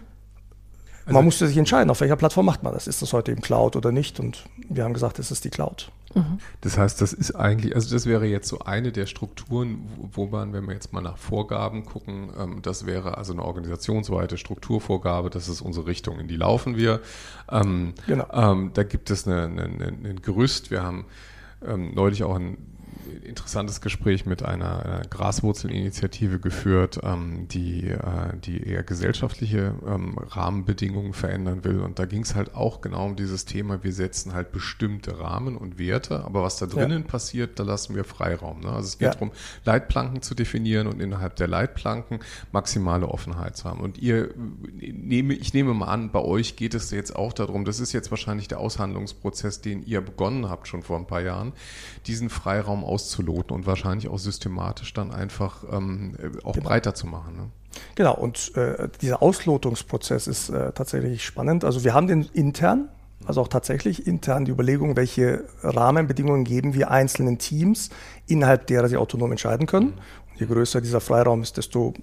[1.07, 2.87] man also musste sich entscheiden, auf welcher Plattform macht man das.
[2.87, 4.21] Ist das heute eben Cloud oder nicht?
[4.21, 5.91] Und wir haben gesagt, es ist die Cloud.
[6.15, 6.39] Mhm.
[6.61, 10.53] Das heißt, das ist eigentlich, also das wäre jetzt so eine der Strukturen, wo man,
[10.53, 15.49] wenn wir jetzt mal nach Vorgaben gucken, ähm, das wäre also eine organisationsweite Strukturvorgabe, das
[15.49, 17.01] ist unsere Richtung, in die laufen wir.
[17.51, 18.27] Ähm, genau.
[18.33, 20.71] Ähm, da gibt es eine, eine, ein Gerüst.
[20.71, 21.07] Wir haben
[21.93, 22.57] neulich auch ein
[23.31, 31.15] interessantes Gespräch mit einer, einer Graswurzelinitiative geführt, ähm, die, äh, die eher gesellschaftliche ähm, Rahmenbedingungen
[31.15, 31.81] verändern will.
[31.81, 35.57] Und da ging es halt auch genau um dieses Thema, wir setzen halt bestimmte Rahmen
[35.57, 37.09] und Werte, aber was da drinnen ja.
[37.09, 38.61] passiert, da lassen wir Freiraum.
[38.61, 38.69] Ne?
[38.69, 39.13] Also es geht ja.
[39.13, 39.31] darum,
[39.65, 42.19] Leitplanken zu definieren und innerhalb der Leitplanken
[42.53, 43.81] maximale Offenheit zu haben.
[43.81, 44.35] Und ihr
[44.81, 48.11] nehme, ich nehme mal an, bei euch geht es jetzt auch darum, das ist jetzt
[48.11, 51.53] wahrscheinlich der Aushandlungsprozess, den ihr begonnen habt schon vor ein paar Jahren,
[52.07, 56.69] diesen Freiraum aus auszuloten und wahrscheinlich auch systematisch dann einfach ähm, auch genau.
[56.69, 57.37] breiter zu machen.
[57.37, 57.49] Ne?
[57.95, 61.65] Genau, und äh, dieser Auslotungsprozess ist äh, tatsächlich spannend.
[61.65, 62.89] Also wir haben den intern,
[63.27, 67.91] also auch tatsächlich intern die Überlegung, welche Rahmenbedingungen geben wir einzelnen Teams,
[68.27, 69.89] innerhalb derer sie autonom entscheiden können.
[69.89, 70.33] Mhm.
[70.33, 71.95] Und je größer dieser Freiraum ist, desto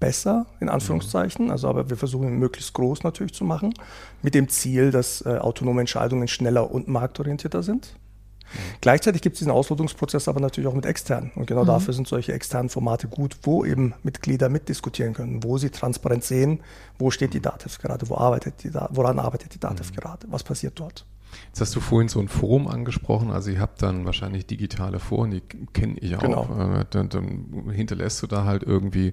[0.00, 1.50] besser, in Anführungszeichen.
[1.50, 3.74] Also, aber wir versuchen ihn möglichst groß natürlich zu machen,
[4.22, 7.96] mit dem Ziel, dass äh, autonome Entscheidungen schneller und marktorientierter sind.
[8.80, 11.30] Gleichzeitig gibt es diesen Auslotungsprozess aber natürlich auch mit externen.
[11.34, 11.68] Und genau mhm.
[11.68, 16.60] dafür sind solche externen Formate gut, wo eben Mitglieder mitdiskutieren können, wo sie transparent sehen,
[16.98, 19.96] wo steht die Dativ gerade, wo arbeitet die, woran arbeitet die Dativ mhm.
[19.96, 21.04] gerade, was passiert dort.
[21.46, 25.30] Jetzt hast du vorhin so ein Forum angesprochen, also ihr habt dann wahrscheinlich digitale Foren,
[25.30, 25.42] die
[25.72, 26.20] kenne ich auch.
[26.20, 26.84] Genau.
[26.90, 29.12] Dann, dann, hinterlässt du da halt irgendwie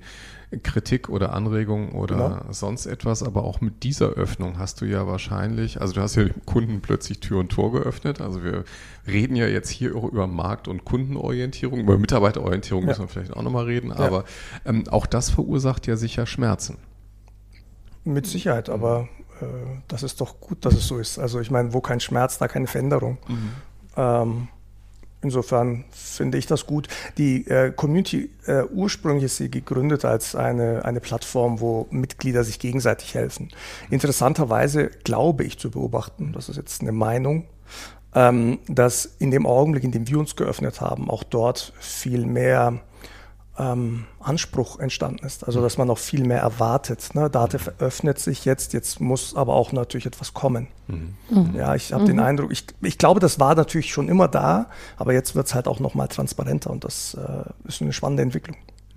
[0.63, 2.51] Kritik oder Anregung oder genau.
[2.51, 6.25] sonst etwas, aber auch mit dieser Öffnung hast du ja wahrscheinlich, also du hast ja
[6.25, 8.65] dem Kunden plötzlich Tür und Tor geöffnet, also wir
[9.07, 12.89] reden ja jetzt hier auch über Markt- und Kundenorientierung, über Mitarbeiterorientierung ja.
[12.89, 14.25] müssen wir vielleicht auch nochmal reden, aber
[14.65, 16.77] ähm, auch das verursacht ja sicher Schmerzen.
[18.03, 19.07] Mit Sicherheit, aber
[19.87, 21.19] das ist doch gut, dass es so ist.
[21.19, 23.17] Also ich meine, wo kein Schmerz, da keine Veränderung.
[23.27, 23.51] Mhm.
[23.97, 24.47] Ähm,
[25.21, 26.87] insofern finde ich das gut.
[27.17, 32.59] Die äh, Community äh, ursprünglich ist sie gegründet als eine, eine Plattform, wo Mitglieder sich
[32.59, 33.49] gegenseitig helfen.
[33.89, 37.45] Interessanterweise glaube ich zu beobachten, das ist jetzt eine Meinung,
[38.13, 42.81] ähm, dass in dem Augenblick, in dem wir uns geöffnet haben, auch dort viel mehr
[43.59, 45.45] ähm, Anspruch entstanden ist.
[45.45, 47.09] Also dass man noch viel mehr erwartet.
[47.13, 47.29] Ne?
[47.29, 50.67] Dativ öffnet sich jetzt, jetzt muss aber auch natürlich etwas kommen.
[50.87, 51.15] Mhm.
[51.29, 51.55] mhm.
[51.55, 52.07] Ja, ich habe mhm.
[52.07, 55.55] den Eindruck, ich, ich glaube, das war natürlich schon immer da, aber jetzt wird es
[55.55, 58.55] halt auch noch mal transparenter und das äh, ist eine spannende Entwicklung.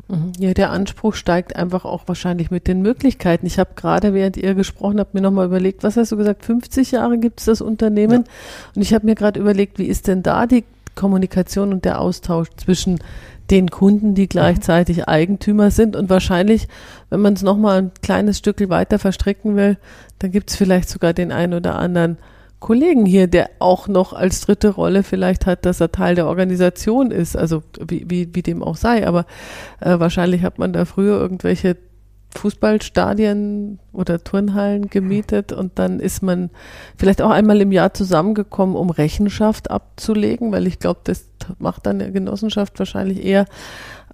[0.09, 0.33] Mhm.
[0.39, 3.47] Ja, der Anspruch steigt einfach auch wahrscheinlich mit den Möglichkeiten.
[3.47, 6.93] Ich habe gerade, während ihr gesprochen habt, mir nochmal überlegt, was hast du gesagt, 50
[6.93, 8.25] Jahre gibt es das Unternehmen?
[8.25, 8.73] Ja.
[8.77, 10.65] Und ich habe mir gerade überlegt, wie ist denn da die
[10.95, 13.01] Kommunikation und der Austausch zwischen
[13.51, 15.05] den Kunden, die gleichzeitig mhm.
[15.05, 15.97] Eigentümer sind.
[15.97, 16.69] Und wahrscheinlich,
[17.11, 19.77] wenn man es nochmal ein kleines Stück weiter verstricken will,
[20.19, 22.19] dann gibt es vielleicht sogar den einen oder anderen
[22.61, 27.11] Kollegen hier, der auch noch als dritte Rolle vielleicht hat, dass er Teil der Organisation
[27.11, 29.07] ist, also wie, wie, wie dem auch sei.
[29.07, 29.27] Aber
[29.81, 31.77] äh, wahrscheinlich hat man da früher irgendwelche
[32.35, 36.51] Fußballstadien oder Turnhallen gemietet und dann ist man
[36.97, 41.27] vielleicht auch einmal im Jahr zusammengekommen, um Rechenschaft abzulegen, weil ich glaube, das
[41.59, 43.47] macht dann eine Genossenschaft wahrscheinlich eher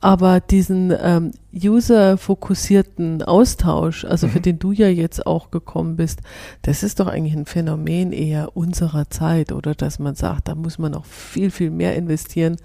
[0.02, 4.30] Aber diesen ähm, user-fokussierten Austausch, also mhm.
[4.30, 6.20] für den du ja jetzt auch gekommen bist,
[6.62, 10.78] das ist doch eigentlich ein Phänomen eher unserer Zeit, oder dass man sagt, da muss
[10.78, 12.56] man noch viel, viel mehr investieren,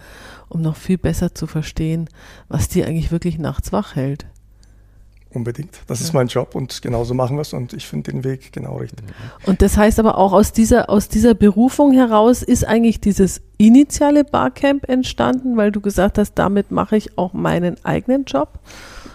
[0.47, 2.09] um noch viel besser zu verstehen,
[2.47, 4.25] was die eigentlich wirklich nachts wach hält.
[5.35, 5.81] Unbedingt.
[5.87, 6.05] Das ja.
[6.05, 9.05] ist mein Job und genauso machen wir es und ich finde den Weg genau richtig.
[9.45, 14.23] Und das heißt aber auch aus dieser, aus dieser Berufung heraus ist eigentlich dieses initiale
[14.23, 18.59] Barcamp entstanden, weil du gesagt hast, damit mache ich auch meinen eigenen Job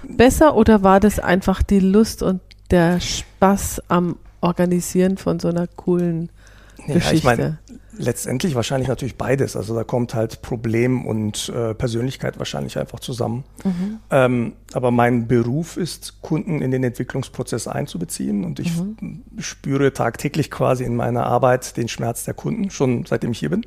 [0.06, 5.66] besser oder war das einfach die Lust und der Spaß am Organisieren von so einer
[5.66, 6.30] coolen
[6.86, 7.16] ja, Geschichte?
[7.16, 7.58] Ich meine,
[8.02, 9.56] Letztendlich wahrscheinlich natürlich beides.
[9.56, 13.44] Also da kommt halt Problem und äh, Persönlichkeit wahrscheinlich einfach zusammen.
[13.62, 13.98] Mhm.
[14.10, 19.22] Ähm, aber mein Beruf ist, Kunden in den Entwicklungsprozess einzubeziehen und ich mhm.
[19.38, 23.66] spüre tagtäglich quasi in meiner Arbeit den Schmerz der Kunden, schon seitdem ich hier bin.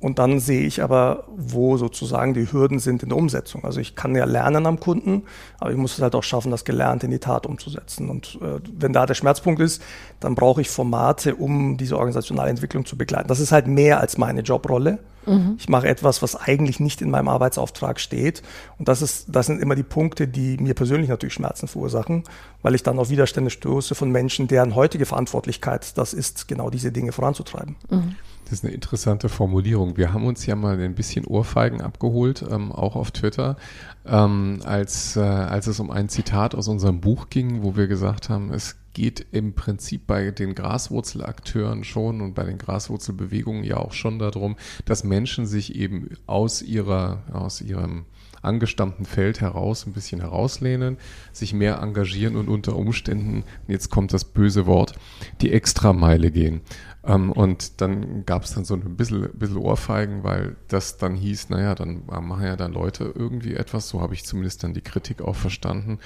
[0.00, 3.64] Und dann sehe ich aber, wo sozusagen die Hürden sind in der Umsetzung.
[3.64, 5.24] Also ich kann ja lernen am Kunden,
[5.58, 8.08] aber ich muss es halt auch schaffen, das Gelernte in die Tat umzusetzen.
[8.08, 9.82] Und äh, wenn da der Schmerzpunkt ist,
[10.18, 13.28] dann brauche ich Formate, um diese organisationale Entwicklung zu begleiten.
[13.28, 15.00] Das ist halt mehr als meine Jobrolle.
[15.26, 15.56] Mhm.
[15.58, 18.42] Ich mache etwas, was eigentlich nicht in meinem Arbeitsauftrag steht.
[18.78, 22.24] Und das, ist, das sind immer die Punkte, die mir persönlich natürlich Schmerzen verursachen,
[22.62, 26.90] weil ich dann auf Widerstände stoße von Menschen, deren heutige Verantwortlichkeit das ist, genau diese
[26.90, 27.76] Dinge voranzutreiben.
[27.90, 28.16] Mhm.
[28.50, 29.96] Das ist eine interessante Formulierung.
[29.96, 33.56] Wir haben uns ja mal ein bisschen Ohrfeigen abgeholt, ähm, auch auf Twitter,
[34.04, 38.28] ähm, als, äh, als es um ein Zitat aus unserem Buch ging, wo wir gesagt
[38.28, 43.92] haben, es geht im Prinzip bei den Graswurzelakteuren schon und bei den Graswurzelbewegungen ja auch
[43.92, 48.04] schon darum, dass Menschen sich eben aus ihrer, aus ihrem
[48.42, 50.96] angestammten Feld heraus ein bisschen herauslehnen,
[51.32, 54.94] sich mehr engagieren und unter Umständen, jetzt kommt das böse Wort,
[55.40, 56.62] die Extrameile gehen.
[57.04, 61.48] Ähm, und dann gab es dann so ein bisschen, bisschen Ohrfeigen, weil das dann hieß,
[61.48, 65.22] naja, dann machen ja dann Leute irgendwie etwas, so habe ich zumindest dann die Kritik
[65.22, 65.98] auch verstanden,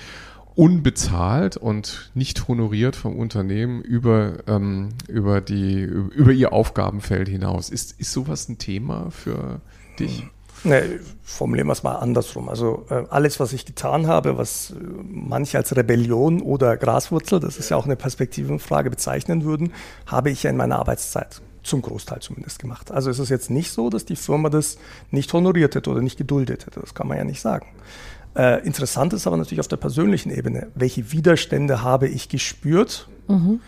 [0.54, 7.70] unbezahlt und nicht honoriert vom Unternehmen über, ähm, über, die, über ihr Aufgabenfeld hinaus.
[7.70, 9.60] Ist, ist sowas ein Thema für
[9.98, 10.28] dich?
[10.64, 12.48] Ne, formulieren wir es mal andersrum.
[12.48, 17.58] Also äh, alles, was ich getan habe, was äh, manche als Rebellion oder Graswurzel, das
[17.58, 19.72] ist ja auch eine Perspektivenfrage, bezeichnen würden,
[20.06, 22.90] habe ich ja in meiner Arbeitszeit zum Großteil zumindest gemacht.
[22.90, 24.78] Also es ist jetzt nicht so, dass die Firma das
[25.10, 26.80] nicht honoriert hätte oder nicht geduldet hätte.
[26.80, 27.66] Das kann man ja nicht sagen.
[28.34, 33.60] Äh, interessant ist aber natürlich auf der persönlichen Ebene, welche Widerstände habe ich gespürt mhm.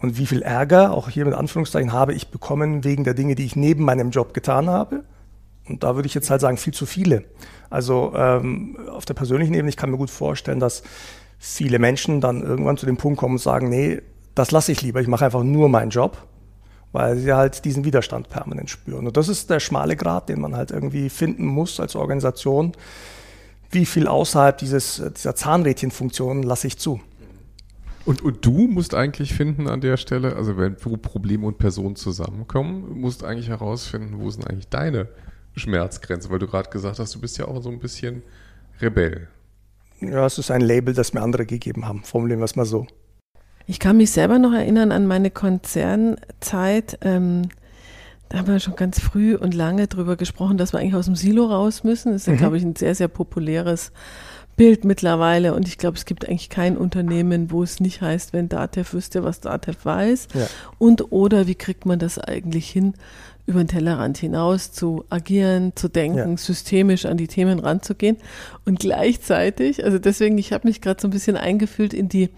[0.00, 3.44] und wie viel Ärger, auch hier mit Anführungszeichen, habe ich bekommen wegen der Dinge, die
[3.44, 5.02] ich neben meinem Job getan habe
[5.68, 7.24] und da würde ich jetzt halt sagen, viel zu viele.
[7.70, 10.82] Also ähm, auf der persönlichen Ebene, ich kann mir gut vorstellen, dass
[11.38, 14.00] viele Menschen dann irgendwann zu dem Punkt kommen und sagen, nee,
[14.34, 16.26] das lasse ich lieber, ich mache einfach nur meinen Job,
[16.92, 19.06] weil sie halt diesen Widerstand permanent spüren.
[19.06, 22.72] Und das ist der schmale Grad, den man halt irgendwie finden muss als Organisation.
[23.70, 27.00] Wie viel außerhalb dieses, dieser Zahnrädchenfunktion lasse ich zu?
[28.04, 33.00] Und, und du musst eigentlich finden an der Stelle, also wenn Problem und Person zusammenkommen,
[33.00, 35.08] musst eigentlich herausfinden, wo sind eigentlich deine
[35.54, 36.30] Schmerzgrenze?
[36.30, 38.22] Weil du gerade gesagt hast, du bist ja auch so ein bisschen
[38.80, 39.28] Rebell.
[40.00, 42.02] Ja, es ist ein Label, das mir andere gegeben haben.
[42.02, 42.86] Formulieren wir es mal so.
[43.66, 46.98] Ich kann mich selber noch erinnern an meine Konzernzeit.
[47.02, 47.48] Ähm,
[48.28, 51.16] da haben wir schon ganz früh und lange darüber gesprochen, dass wir eigentlich aus dem
[51.16, 52.12] Silo raus müssen.
[52.12, 52.38] Das ist, mhm.
[52.38, 53.92] glaube ich, ein sehr, sehr populäres
[54.56, 55.54] Bild mittlerweile.
[55.54, 59.22] Und ich glaube, es gibt eigentlich kein Unternehmen, wo es nicht heißt, wenn Datev wüsste,
[59.22, 60.28] was Datev weiß.
[60.34, 60.46] Ja.
[60.78, 62.94] Und oder wie kriegt man das eigentlich hin,
[63.46, 66.36] über den Tellerrand hinaus zu agieren, zu denken, ja.
[66.36, 68.16] systemisch an die Themen ranzugehen.
[68.64, 72.30] Und gleichzeitig, also deswegen, ich habe mich gerade so ein bisschen eingefühlt in die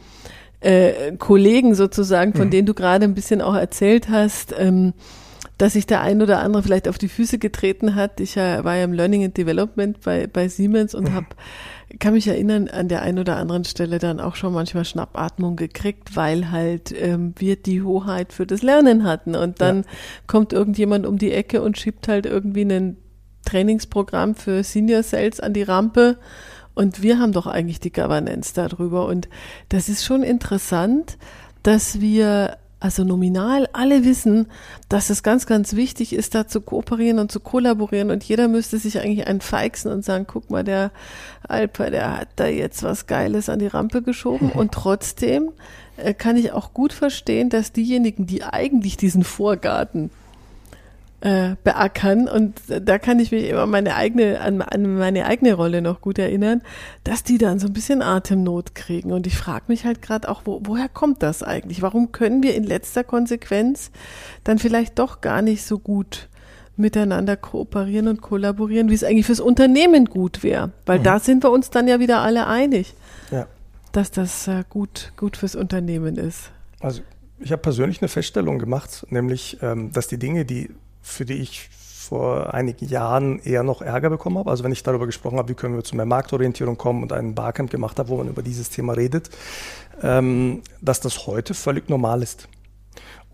[0.60, 2.50] äh, Kollegen sozusagen, von mhm.
[2.50, 4.94] denen du gerade ein bisschen auch erzählt hast, ähm,
[5.58, 8.18] dass sich der ein oder andere vielleicht auf die Füße getreten hat.
[8.18, 11.14] Ich äh, war ja im Learning and Development bei, bei Siemens und mhm.
[11.14, 11.26] habe
[11.98, 16.16] kann mich erinnern, an der einen oder anderen Stelle dann auch schon manchmal Schnappatmung gekriegt,
[16.16, 19.34] weil halt ähm, wir die Hoheit für das Lernen hatten.
[19.36, 19.88] Und dann ja.
[20.26, 22.96] kommt irgendjemand um die Ecke und schiebt halt irgendwie ein
[23.44, 26.18] Trainingsprogramm für Senior Sales an die Rampe.
[26.74, 29.06] Und wir haben doch eigentlich die Governance darüber.
[29.06, 29.28] Und
[29.68, 31.18] das ist schon interessant,
[31.62, 34.46] dass wir also nominal alle wissen,
[34.88, 38.10] dass es ganz, ganz wichtig ist, da zu kooperieren und zu kollaborieren.
[38.10, 40.90] Und jeder müsste sich eigentlich einfeixen und sagen, guck mal, der
[41.48, 44.50] Alper, der hat da jetzt was Geiles an die Rampe geschoben.
[44.52, 45.50] Und trotzdem
[45.96, 50.10] äh, kann ich auch gut verstehen, dass diejenigen, die eigentlich diesen Vorgarten
[51.24, 52.28] äh, beackern.
[52.28, 56.18] Und da kann ich mich immer meine eigene, an, an meine eigene Rolle noch gut
[56.18, 56.60] erinnern,
[57.02, 59.10] dass die dann so ein bisschen Atemnot kriegen.
[59.10, 61.80] Und ich frage mich halt gerade auch, wo, woher kommt das eigentlich?
[61.80, 63.90] Warum können wir in letzter Konsequenz
[64.44, 66.28] dann vielleicht doch gar nicht so gut
[66.76, 70.72] miteinander kooperieren und kollaborieren, wie es eigentlich fürs Unternehmen gut wäre.
[70.86, 71.04] Weil mhm.
[71.04, 72.94] da sind wir uns dann ja wieder alle einig,
[73.30, 73.46] ja.
[73.92, 76.50] dass das äh, gut, gut fürs Unternehmen ist.
[76.80, 77.02] Also
[77.38, 80.70] ich habe persönlich eine Feststellung gemacht, nämlich, ähm, dass die Dinge, die
[81.04, 84.50] für die ich vor einigen Jahren eher noch Ärger bekommen habe.
[84.50, 87.34] Also wenn ich darüber gesprochen habe, wie können wir zu mehr Marktorientierung kommen und einen
[87.34, 89.30] Barcamp gemacht habe, wo man über dieses Thema redet,
[90.02, 92.48] ähm, dass das heute völlig normal ist.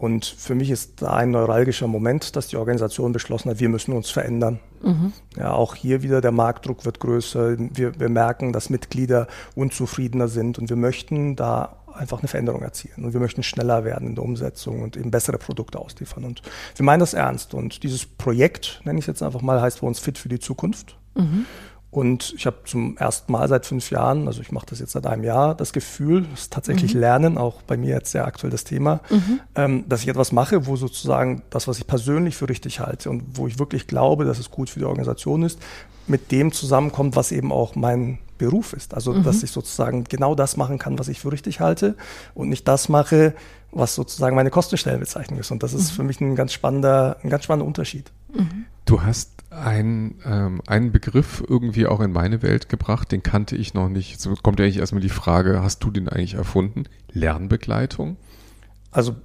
[0.01, 3.93] Und für mich ist da ein neuralgischer Moment, dass die Organisation beschlossen hat, wir müssen
[3.93, 4.59] uns verändern.
[4.83, 5.13] Mhm.
[5.37, 7.57] Ja, auch hier wieder der Marktdruck wird größer.
[7.59, 13.05] Wir, wir merken, dass Mitglieder unzufriedener sind und wir möchten da einfach eine Veränderung erzielen.
[13.05, 16.25] Und wir möchten schneller werden in der Umsetzung und eben bessere Produkte ausliefern.
[16.25, 16.43] Und
[16.75, 17.55] wir meinen das ernst.
[17.55, 20.39] Und dieses Projekt, nenne ich es jetzt einfach mal, heißt bei uns Fit für die
[20.39, 20.97] Zukunft.
[21.15, 21.47] Mhm.
[21.91, 25.07] Und ich habe zum ersten Mal seit fünf Jahren, also ich mache das jetzt seit
[25.07, 27.01] einem Jahr, das Gefühl, das ist tatsächlich mhm.
[27.01, 29.41] Lernen, auch bei mir jetzt sehr aktuell das Thema, mhm.
[29.57, 33.37] ähm, dass ich etwas mache, wo sozusagen das, was ich persönlich für richtig halte und
[33.37, 35.59] wo ich wirklich glaube, dass es gut für die Organisation ist,
[36.07, 38.95] mit dem zusammenkommt, was eben auch mein Beruf ist.
[38.95, 39.25] Also, mhm.
[39.25, 41.97] dass ich sozusagen genau das machen kann, was ich für richtig halte
[42.35, 43.35] und nicht das mache,
[43.73, 45.51] was sozusagen meine Kostenstellenbezeichnung ist.
[45.51, 45.97] Und das ist mhm.
[45.97, 48.11] für mich ein ganz spannender, ein ganz spannender Unterschied.
[48.33, 48.67] Mhm.
[48.85, 53.75] Du hast ein, ähm, einen Begriff irgendwie auch in meine Welt gebracht, den kannte ich
[53.75, 54.13] noch nicht.
[54.13, 56.85] Jetzt kommt ja eigentlich erstmal die Frage, hast du den eigentlich erfunden?
[57.13, 58.17] Lernbegleitung?
[58.93, 59.17] Also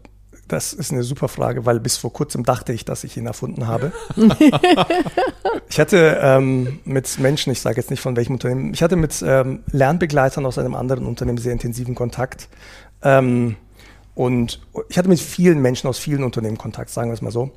[0.47, 3.67] das ist eine super Frage, weil bis vor kurzem dachte ich, dass ich ihn erfunden
[3.67, 3.91] habe.
[5.69, 9.23] ich hatte ähm, mit Menschen, ich sage jetzt nicht von welchem Unternehmen, ich hatte mit
[9.25, 12.47] ähm, Lernbegleitern aus einem anderen Unternehmen sehr intensiven Kontakt.
[13.01, 13.55] Ähm,
[14.15, 17.51] und ich hatte mit vielen Menschen aus vielen Unternehmen Kontakt, sagen wir es mal so.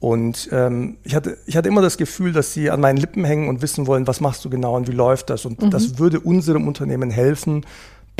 [0.00, 3.48] Und ähm, ich, hatte, ich hatte immer das Gefühl, dass sie an meinen Lippen hängen
[3.48, 5.46] und wissen wollen, was machst du genau und wie läuft das.
[5.46, 5.70] Und mhm.
[5.70, 7.64] das würde unserem Unternehmen helfen,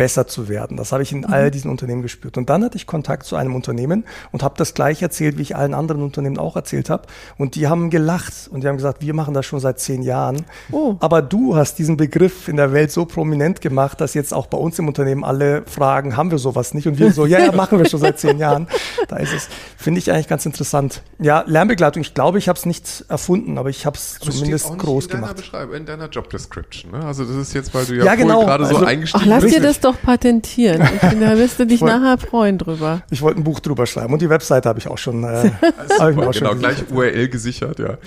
[0.00, 0.78] besser zu werden.
[0.78, 1.26] Das habe ich in mhm.
[1.26, 2.38] all diesen Unternehmen gespürt.
[2.38, 5.56] Und dann hatte ich Kontakt zu einem Unternehmen und habe das gleich erzählt, wie ich
[5.56, 7.02] allen anderen Unternehmen auch erzählt habe.
[7.36, 10.46] Und die haben gelacht und die haben gesagt, wir machen das schon seit zehn Jahren.
[10.72, 10.96] Oh.
[11.00, 14.56] Aber du hast diesen Begriff in der Welt so prominent gemacht, dass jetzt auch bei
[14.56, 16.88] uns im Unternehmen alle fragen, haben wir sowas nicht?
[16.88, 18.68] Und wir so, ja, ja, machen wir schon seit zehn Jahren.
[19.06, 21.02] Da ist es, finde ich eigentlich ganz interessant.
[21.18, 25.04] Ja, Lernbegleitung, ich glaube, ich habe es nicht erfunden, aber ich habe es zumindest groß
[25.04, 25.36] in gemacht.
[25.36, 26.92] Beschreibung, in deiner Job Description.
[26.92, 27.04] Ne?
[27.04, 28.46] Also das ist jetzt, weil du ja, ja genau.
[28.46, 29.36] gerade so also, eingestiegen bist.
[29.36, 30.82] Ach, lass dir das doch doch patentieren.
[30.82, 33.02] Ich da wirst du dich wollt, nachher freuen drüber.
[33.10, 35.24] Ich wollte ein Buch drüber schreiben und die Webseite habe ich auch schon.
[35.24, 35.50] Äh,
[35.98, 37.98] also, genau, schon gleich URL gesichert, ja.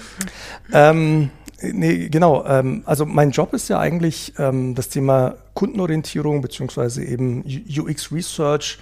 [0.71, 1.29] Ähm,
[1.61, 2.45] nee, genau.
[2.45, 8.79] Ähm, also mein Job ist ja eigentlich ähm, das Thema Kundenorientierung beziehungsweise eben UX Research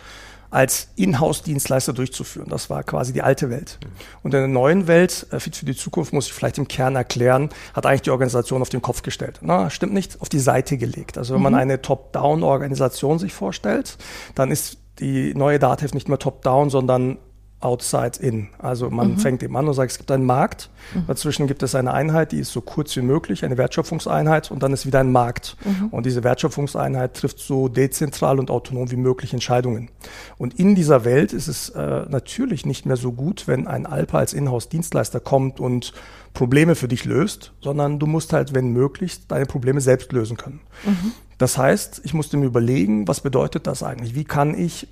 [0.52, 2.50] als Inhouse-Dienstleister durchzuführen.
[2.50, 3.80] Das war quasi die alte Welt.
[4.22, 6.96] Und in der neuen Welt, äh, Fit für die Zukunft, muss ich vielleicht im Kern
[6.96, 9.40] erklären, hat eigentlich die Organisation auf den Kopf gestellt.
[9.42, 11.18] Na, stimmt nicht, auf die Seite gelegt.
[11.18, 11.44] Also wenn mhm.
[11.44, 13.98] man eine Top-Down-Organisation sich vorstellt,
[14.36, 17.18] dann ist die neue Datev nicht mehr Top-Down, sondern
[17.62, 18.50] outside in.
[18.58, 19.18] Also man mhm.
[19.18, 20.70] fängt eben an und sagt, es gibt einen Markt.
[20.94, 21.06] Mhm.
[21.08, 24.74] Dazwischen gibt es eine Einheit, die ist so kurz wie möglich, eine Wertschöpfungseinheit und dann
[24.74, 25.56] ist wieder ein Markt.
[25.64, 25.90] Mhm.
[25.90, 29.90] Und diese Wertschöpfungseinheit trifft so dezentral und autonom wie möglich Entscheidungen.
[30.38, 34.18] Und in dieser Welt ist es äh, natürlich nicht mehr so gut, wenn ein Alpa
[34.18, 35.94] als Inhouse-Dienstleister kommt und
[36.34, 40.62] Probleme für dich löst, sondern du musst halt, wenn möglich, deine Probleme selbst lösen können.
[40.86, 41.12] Mhm.
[41.38, 44.16] Das heißt, ich musste mir überlegen, was bedeutet das eigentlich?
[44.16, 44.88] Wie kann ich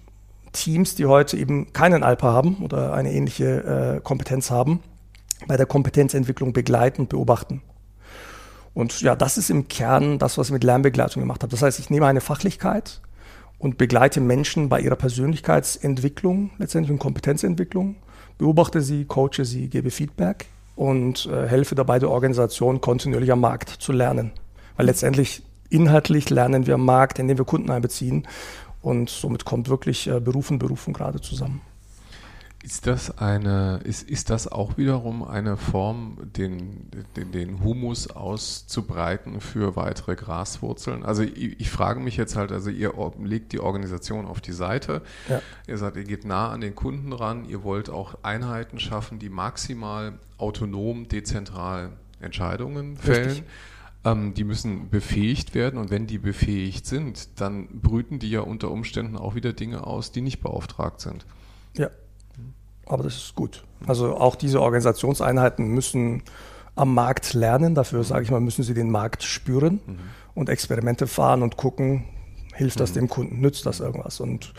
[0.51, 4.81] Teams, die heute eben keinen Alpa haben oder eine ähnliche äh, Kompetenz haben,
[5.47, 7.61] bei der Kompetenzentwicklung begleiten und beobachten.
[8.73, 11.51] Und ja, das ist im Kern das, was ich mit Lernbegleitung gemacht habe.
[11.51, 13.01] Das heißt, ich nehme eine Fachlichkeit
[13.57, 17.97] und begleite Menschen bei ihrer Persönlichkeitsentwicklung, letztendlich und Kompetenzentwicklung,
[18.37, 23.69] beobachte sie, coache sie, gebe Feedback und äh, helfe dabei der Organisation kontinuierlich am Markt
[23.69, 24.31] zu lernen.
[24.77, 28.27] Weil letztendlich inhaltlich lernen wir am Markt, indem wir Kunden einbeziehen
[28.81, 31.61] und somit kommt wirklich äh, Beruf und Berufung gerade zusammen.
[32.61, 39.39] Ist das eine, ist, ist das auch wiederum eine Form, den, den, den Humus auszubreiten
[39.39, 41.05] für weitere Graswurzeln?
[41.05, 45.03] Also ich, ich, frage mich jetzt halt, also ihr legt die Organisation auf die Seite,
[45.29, 45.41] ja.
[45.67, 49.29] ihr sagt, ihr geht nah an den Kunden ran, ihr wollt auch Einheiten schaffen, die
[49.29, 53.29] maximal autonom, dezentral Entscheidungen fällen.
[53.29, 53.45] Richtig.
[54.05, 58.71] Ähm, die müssen befähigt werden und wenn die befähigt sind, dann brüten die ja unter
[58.71, 61.25] Umständen auch wieder Dinge aus, die nicht beauftragt sind.
[61.75, 61.89] Ja,
[62.85, 63.63] aber das ist gut.
[63.87, 66.23] Also auch diese Organisationseinheiten müssen
[66.75, 67.75] am Markt lernen.
[67.75, 69.99] Dafür sage ich mal, müssen sie den Markt spüren mhm.
[70.33, 72.05] und Experimente fahren und gucken,
[72.59, 72.95] Hilft das mhm.
[72.95, 73.39] dem Kunden?
[73.39, 74.19] Nützt das irgendwas?
[74.19, 74.53] Und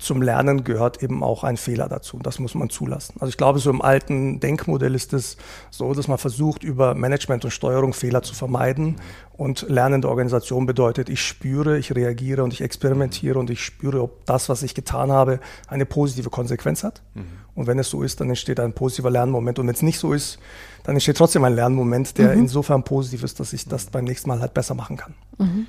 [0.00, 2.18] zum Lernen gehört eben auch ein Fehler dazu.
[2.22, 3.14] Das muss man zulassen.
[3.20, 5.36] Also ich glaube, so im alten Denkmodell ist es
[5.70, 8.96] so, dass man versucht, über Management und Steuerung Fehler zu vermeiden.
[9.32, 14.24] Und lernende Organisation bedeutet, ich spüre, ich reagiere und ich experimentiere und ich spüre, ob
[14.26, 17.02] das, was ich getan habe, eine positive Konsequenz hat.
[17.14, 17.24] Mhm.
[17.54, 19.58] Und wenn es so ist, dann entsteht ein positiver Lernmoment.
[19.58, 20.38] Und wenn es nicht so ist,
[20.84, 22.40] dann entsteht trotzdem ein Lernmoment, der mhm.
[22.40, 25.14] insofern positiv ist, dass ich das beim nächsten Mal halt besser machen kann.
[25.38, 25.66] Mhm.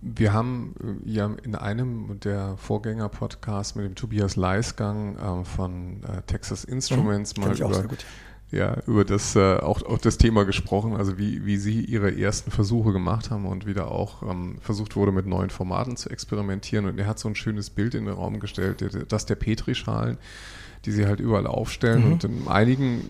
[0.00, 0.74] Wir haben
[1.06, 7.36] äh, ja in einem der Vorgänger-Podcasts mit dem Tobias Leisgang äh, von äh, Texas Instruments
[7.36, 7.84] mhm, mal über,
[8.50, 12.92] ja, über das auch, auch das Thema gesprochen, also wie, wie Sie Ihre ersten Versuche
[12.92, 16.86] gemacht haben und wieder auch ähm, versucht wurde, mit neuen Formaten zu experimentieren.
[16.86, 20.16] Und er hat so ein schönes Bild in den Raum gestellt, das der Petrischalen
[20.84, 22.06] die sie halt überall aufstellen.
[22.06, 22.12] Mhm.
[22.12, 23.02] Und in einigen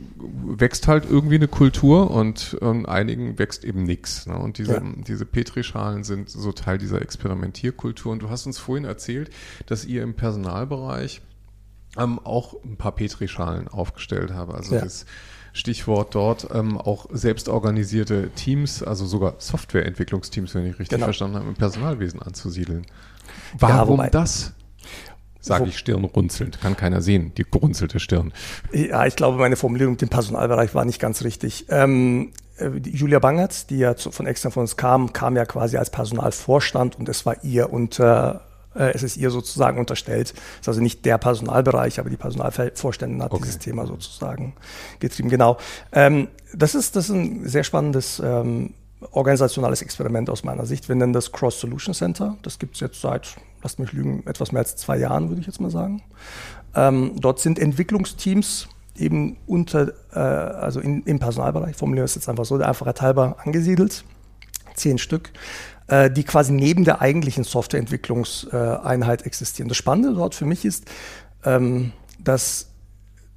[0.45, 4.27] wächst halt irgendwie eine Kultur und in einigen wächst eben nichts.
[4.27, 4.39] Ne?
[4.39, 4.83] Und diese, ja.
[5.07, 8.12] diese Petrischalen sind so Teil dieser Experimentierkultur.
[8.12, 9.31] Und du hast uns vorhin erzählt,
[9.66, 11.21] dass ihr im Personalbereich
[11.97, 14.55] ähm, auch ein paar Petrischalen aufgestellt habt.
[14.55, 14.83] Also ja.
[14.83, 15.07] das
[15.53, 21.07] Stichwort dort ähm, auch selbstorganisierte Teams, also sogar Softwareentwicklungsteams, wenn ich richtig genau.
[21.07, 22.87] verstanden habe, im Personalwesen anzusiedeln.
[23.59, 24.53] Warum ja, das?
[25.49, 26.61] Sage ich stirnrunzelnd.
[26.61, 28.32] Kann keiner sehen, die gerunzelte Stirn.
[28.72, 31.66] Ja, ich glaube, meine Formulierung mit dem Personalbereich war nicht ganz richtig.
[31.68, 35.90] Ähm, äh, Julia Bangert, die ja von extern von uns kam, kam ja quasi als
[35.90, 38.42] Personalvorstand und es war ihr unter
[38.74, 40.32] äh, es ist ihr sozusagen unterstellt.
[40.32, 43.42] Es ist also nicht der Personalbereich, aber die Personalvorständin hat okay.
[43.42, 44.55] dieses Thema sozusagen
[45.01, 45.28] getrieben.
[45.28, 45.59] Genau.
[45.92, 48.74] Ähm, das, ist, das ist ein sehr spannendes ähm,
[49.12, 50.88] organisationales Experiment aus meiner Sicht.
[50.88, 52.36] Wir nennen das Cross Solution Center.
[52.42, 55.46] Das gibt es jetzt seit, lasst mich lügen, etwas mehr als zwei Jahren, würde ich
[55.46, 56.03] jetzt mal sagen.
[56.74, 62.28] Ähm, dort sind Entwicklungsteams eben unter, äh, also in, im Personalbereich, formulieren wir es jetzt
[62.28, 64.05] einfach so, der Einfachheit halber angesiedelt,
[64.74, 65.30] zehn Stück,
[65.86, 69.68] äh, die quasi neben der eigentlichen Softwareentwicklungseinheit existieren.
[69.68, 70.84] Das Spannende dort für mich ist,
[71.44, 72.68] ähm, dass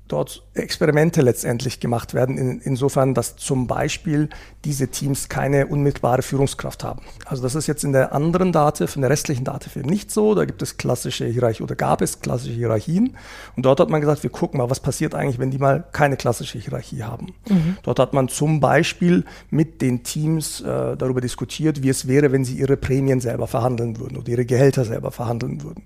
[0.07, 4.27] dort Experimente letztendlich gemacht werden, in, insofern, dass zum Beispiel
[4.65, 7.01] diese Teams keine unmittelbare Führungskraft haben.
[7.25, 10.35] Also das ist jetzt in der anderen Dativ, in der restlichen Dativ nicht so.
[10.35, 13.15] Da gibt es klassische Hierarchie oder gab es klassische Hierarchien.
[13.55, 16.17] Und dort hat man gesagt, wir gucken mal, was passiert eigentlich, wenn die mal keine
[16.17, 17.27] klassische Hierarchie haben.
[17.47, 17.77] Mhm.
[17.83, 22.43] Dort hat man zum Beispiel mit den Teams äh, darüber diskutiert, wie es wäre, wenn
[22.43, 25.85] sie ihre Prämien selber verhandeln würden oder ihre Gehälter selber verhandeln würden.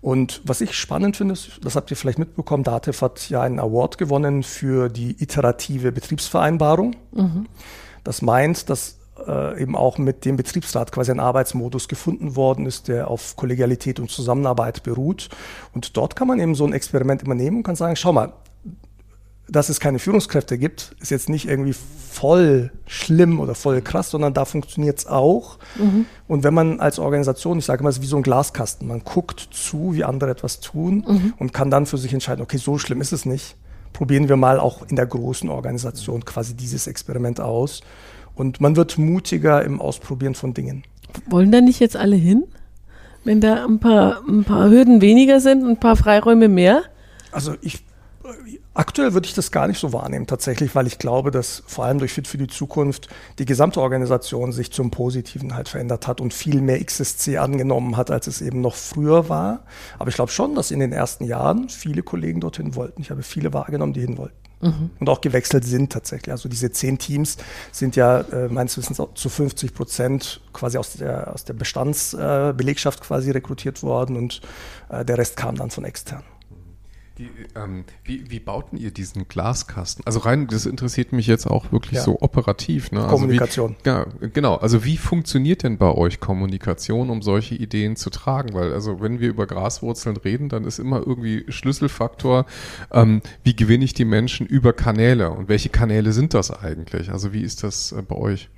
[0.00, 3.98] Und was ich spannend finde, das habt ihr vielleicht mitbekommen, Dativ hat ja einen Award
[3.98, 4.03] gewonnen
[4.42, 6.96] für die iterative Betriebsvereinbarung.
[7.12, 7.46] Mhm.
[8.02, 12.88] Das meint, dass äh, eben auch mit dem Betriebsrat quasi ein Arbeitsmodus gefunden worden ist,
[12.88, 15.28] der auf Kollegialität und Zusammenarbeit beruht.
[15.72, 18.32] Und dort kann man eben so ein Experiment immer nehmen und kann sagen, schau mal,
[19.48, 24.32] dass es keine Führungskräfte gibt, ist jetzt nicht irgendwie voll schlimm oder voll krass, sondern
[24.32, 25.58] da funktioniert es auch.
[25.76, 26.06] Mhm.
[26.26, 29.04] Und wenn man als Organisation, ich sage mal, es ist wie so ein Glaskasten, man
[29.04, 31.34] guckt zu, wie andere etwas tun mhm.
[31.36, 33.56] und kann dann für sich entscheiden, okay, so schlimm ist es nicht.
[33.94, 37.80] Probieren wir mal auch in der großen Organisation quasi dieses Experiment aus.
[38.34, 40.82] Und man wird mutiger im Ausprobieren von Dingen.
[41.30, 42.44] Wollen da nicht jetzt alle hin?
[43.22, 46.82] Wenn da ein paar, ein paar Hürden weniger sind und ein paar Freiräume mehr?
[47.32, 47.84] Also ich
[48.76, 52.00] Aktuell würde ich das gar nicht so wahrnehmen, tatsächlich, weil ich glaube, dass vor allem
[52.00, 53.08] durch Fit für die Zukunft
[53.38, 58.10] die gesamte Organisation sich zum Positiven halt verändert hat und viel mehr XSC angenommen hat,
[58.10, 59.62] als es eben noch früher war.
[60.00, 63.00] Aber ich glaube schon, dass in den ersten Jahren viele Kollegen dorthin wollten.
[63.00, 64.34] Ich habe viele wahrgenommen, die hin wollten.
[64.60, 64.90] Mhm.
[64.98, 66.32] Und auch gewechselt sind tatsächlich.
[66.32, 67.36] Also diese zehn Teams
[67.70, 73.04] sind ja äh, meines Wissens zu 50 Prozent quasi aus der, aus der Bestandsbelegschaft äh,
[73.04, 74.40] quasi rekrutiert worden und
[74.88, 76.24] äh, der Rest kam dann von extern.
[77.16, 80.04] Die, ähm, wie, wie bauten ihr diesen Glaskasten?
[80.04, 82.02] Also rein, das interessiert mich jetzt auch wirklich ja.
[82.02, 82.90] so operativ.
[82.90, 83.04] Ne?
[83.04, 83.76] Also Kommunikation.
[83.84, 84.56] Wie, ja, genau.
[84.56, 88.52] Also wie funktioniert denn bei euch Kommunikation, um solche Ideen zu tragen?
[88.54, 92.46] Weil also wenn wir über Graswurzeln reden, dann ist immer irgendwie Schlüsselfaktor,
[92.90, 97.10] ähm, wie gewinne ich die Menschen über Kanäle und welche Kanäle sind das eigentlich?
[97.10, 98.48] Also wie ist das äh, bei euch?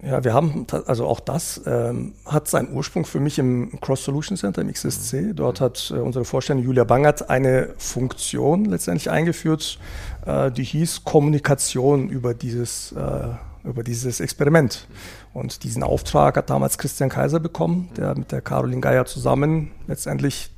[0.00, 4.36] Ja, wir haben, also auch das ähm, hat seinen Ursprung für mich im Cross Solution
[4.36, 5.34] Center im XSC.
[5.34, 9.80] Dort hat äh, unsere Vorständin Julia Bangert eine Funktion letztendlich eingeführt,
[10.24, 13.28] äh, die hieß Kommunikation über dieses, äh,
[13.64, 14.86] über dieses Experiment.
[15.34, 20.50] Und diesen Auftrag hat damals Christian Kaiser bekommen, der mit der Caroline Geier zusammen letztendlich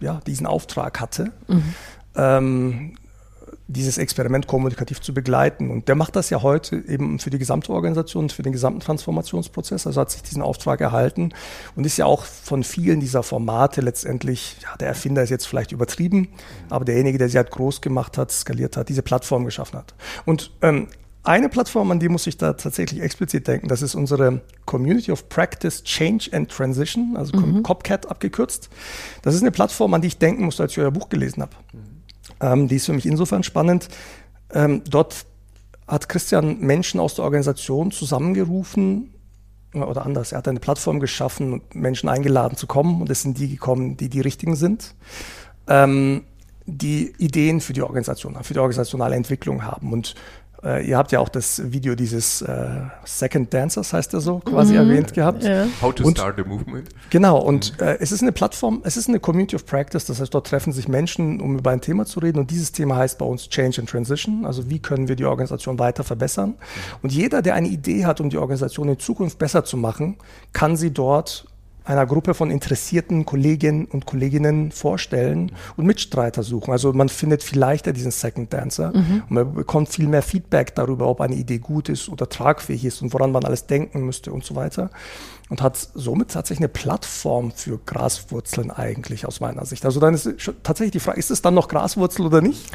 [0.00, 1.30] ja, diesen Auftrag hatte.
[1.46, 1.74] Mhm.
[2.16, 2.94] Ähm,
[3.66, 5.70] dieses Experiment kommunikativ zu begleiten.
[5.70, 9.86] Und der macht das ja heute eben für die gesamte Organisation, für den gesamten Transformationsprozess.
[9.86, 11.30] Also hat sich diesen Auftrag erhalten
[11.76, 15.72] und ist ja auch von vielen dieser Formate letztendlich, ja, der Erfinder ist jetzt vielleicht
[15.72, 16.28] übertrieben,
[16.70, 19.94] aber derjenige, der sie halt groß gemacht hat, skaliert hat, diese Plattform geschaffen hat.
[20.24, 20.88] Und ähm,
[21.24, 23.68] eine Plattform, an die muss ich da tatsächlich explizit denken.
[23.68, 27.62] Das ist unsere Community of Practice Change and Transition, also mhm.
[27.62, 28.70] COPCAT abgekürzt.
[29.22, 31.54] Das ist eine Plattform, an die ich denken musste, als ich euer Buch gelesen habe.
[31.74, 31.97] Mhm.
[32.40, 33.88] Ähm, die ist für mich insofern spannend.
[34.52, 35.26] Ähm, dort
[35.86, 39.14] hat Christian Menschen aus der Organisation zusammengerufen,
[39.74, 43.38] oder anders, er hat eine Plattform geschaffen und Menschen eingeladen zu kommen und es sind
[43.38, 44.94] die gekommen, die die richtigen sind,
[45.66, 46.24] ähm,
[46.64, 50.14] die Ideen für die Organisation für die organisationale Entwicklung haben und
[50.64, 52.68] äh, ihr habt ja auch das Video dieses äh,
[53.04, 54.78] Second Dancers, heißt er so, quasi mhm.
[54.78, 55.44] erwähnt gehabt.
[55.44, 55.66] Ja.
[55.80, 56.88] How to und, start a movement.
[57.10, 57.86] Genau, und mhm.
[57.86, 60.72] äh, es ist eine Plattform, es ist eine Community of Practice, das heißt, dort treffen
[60.72, 62.38] sich Menschen, um über ein Thema zu reden.
[62.38, 65.78] Und dieses Thema heißt bei uns Change and Transition, also wie können wir die Organisation
[65.78, 66.50] weiter verbessern.
[66.50, 66.54] Mhm.
[67.02, 70.16] Und jeder, der eine Idee hat, um die Organisation in Zukunft besser zu machen,
[70.52, 71.46] kann sie dort
[71.88, 76.70] einer Gruppe von interessierten Kolleginnen und Kolleginnen vorstellen und Mitstreiter suchen.
[76.70, 79.22] Also man findet viel leichter diesen Second Dancer mhm.
[79.28, 83.00] und man bekommt viel mehr Feedback darüber, ob eine Idee gut ist oder tragfähig ist
[83.00, 84.90] und woran man alles denken müsste und so weiter.
[85.48, 89.86] Und hat somit tatsächlich eine Plattform für Graswurzeln eigentlich aus meiner Sicht.
[89.86, 90.28] Also dann ist
[90.62, 92.70] tatsächlich die Frage, ist es dann noch Graswurzel oder nicht?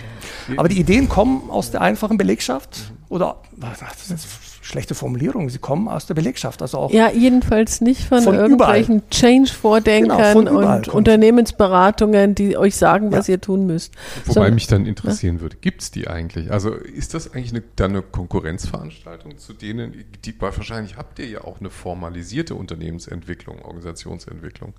[0.58, 5.88] Aber die Ideen kommen aus der einfachen Belegschaft oder das ist schlechte Formulierung, sie kommen
[5.88, 6.62] aus der Belegschaft.
[6.62, 13.12] Also auch ja, jedenfalls nicht von, von irgendwelchen Change-Vordenkern genau, und Unternehmensberatungen, die euch sagen,
[13.12, 13.34] was ja.
[13.34, 13.94] ihr tun müsst.
[14.26, 15.42] Wobei so, mich dann interessieren ja?
[15.42, 16.52] würde, gibt es die eigentlich?
[16.52, 21.44] Also ist das eigentlich eine, dann eine Konkurrenzveranstaltung zu denen, die wahrscheinlich habt ihr ja
[21.44, 24.74] auch eine formalisierte Unternehmensentwicklung, Organisationsentwicklung.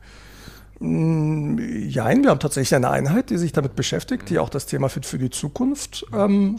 [0.81, 5.07] Ja, wir haben tatsächlich eine Einheit, die sich damit beschäftigt, die auch das Thema Fit
[5.07, 6.59] für die Zukunft, ähm,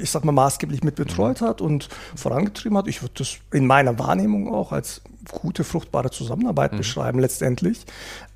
[0.00, 2.88] ich sag mal, maßgeblich mit betreut hat und vorangetrieben hat.
[2.88, 6.78] Ich würde das in meiner Wahrnehmung auch als gute, fruchtbare Zusammenarbeit mhm.
[6.78, 7.86] beschreiben, letztendlich,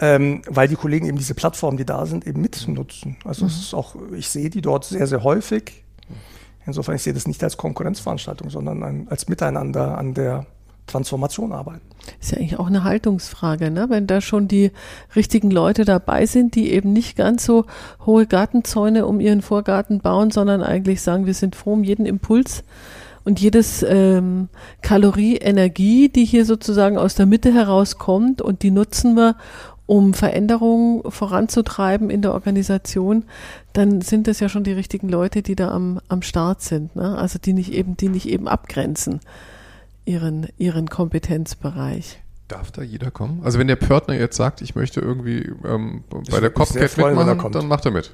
[0.01, 3.17] ähm, weil die Kollegen eben diese Plattformen, die da sind, eben mitnutzen.
[3.25, 3.51] Also mhm.
[3.51, 5.85] es ist auch, ich sehe die dort sehr, sehr häufig.
[6.65, 10.47] Insofern, ich sehe das nicht als Konkurrenzveranstaltung, sondern als Miteinander an der
[10.87, 11.83] Transformation arbeiten.
[12.21, 13.87] Ist ja eigentlich auch eine Haltungsfrage, ne?
[13.89, 14.71] wenn da schon die
[15.15, 17.65] richtigen Leute dabei sind, die eben nicht ganz so
[18.05, 22.63] hohe Gartenzäune um ihren Vorgarten bauen, sondern eigentlich sagen, wir sind froh um jeden Impuls
[23.25, 24.49] und jedes ähm,
[24.83, 29.37] Kalorie Energie, die hier sozusagen aus der Mitte herauskommt und die nutzen wir,
[29.89, 33.25] um Veränderungen voranzutreiben in der Organisation,
[33.73, 37.17] dann sind das ja schon die richtigen Leute, die da am, am Start sind, ne?
[37.17, 39.21] also die nicht eben, die nicht eben abgrenzen
[40.07, 42.23] ihren, ihren Kompetenzbereich.
[42.49, 43.43] Darf da jeder kommen?
[43.45, 47.67] Also wenn der Pörtner jetzt sagt, ich möchte irgendwie ähm, bei der Copcat mitmachen, dann
[47.67, 48.13] macht er mit.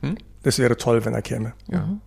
[0.00, 0.16] Hm?
[0.42, 1.52] Das wäre toll, wenn er käme.
[1.70, 1.86] Ja.
[1.86, 2.00] Mhm.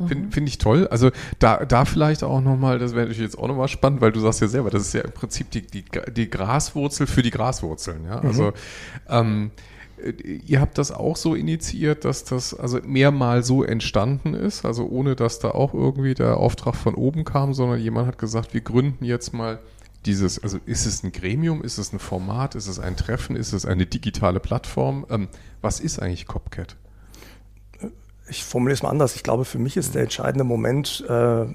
[0.00, 0.06] ja.
[0.08, 0.88] Finde find ich toll.
[0.88, 4.20] Also da, da vielleicht auch nochmal, das wäre natürlich jetzt auch nochmal spannend, weil du
[4.20, 8.04] sagst ja selber, das ist ja im Prinzip die, die, die Graswurzel für die Graswurzeln.
[8.04, 8.18] Ja?
[8.18, 8.52] Also mhm.
[9.08, 9.62] ähm, äh,
[10.22, 15.16] ihr habt das auch so initiiert, dass das also mehrmal so entstanden ist, also ohne
[15.16, 19.04] dass da auch irgendwie der Auftrag von oben kam, sondern jemand hat gesagt, wir gründen
[19.04, 19.58] jetzt mal
[20.04, 23.52] dieses, also ist es ein Gremium, ist es ein Format, ist es ein Treffen, ist
[23.52, 25.06] es eine digitale Plattform?
[25.10, 25.28] Ähm,
[25.60, 26.76] was ist eigentlich Copcat?
[28.28, 29.16] Ich formuliere es mal anders.
[29.16, 31.46] Ich glaube, für mich ist der entscheidende Moment, äh,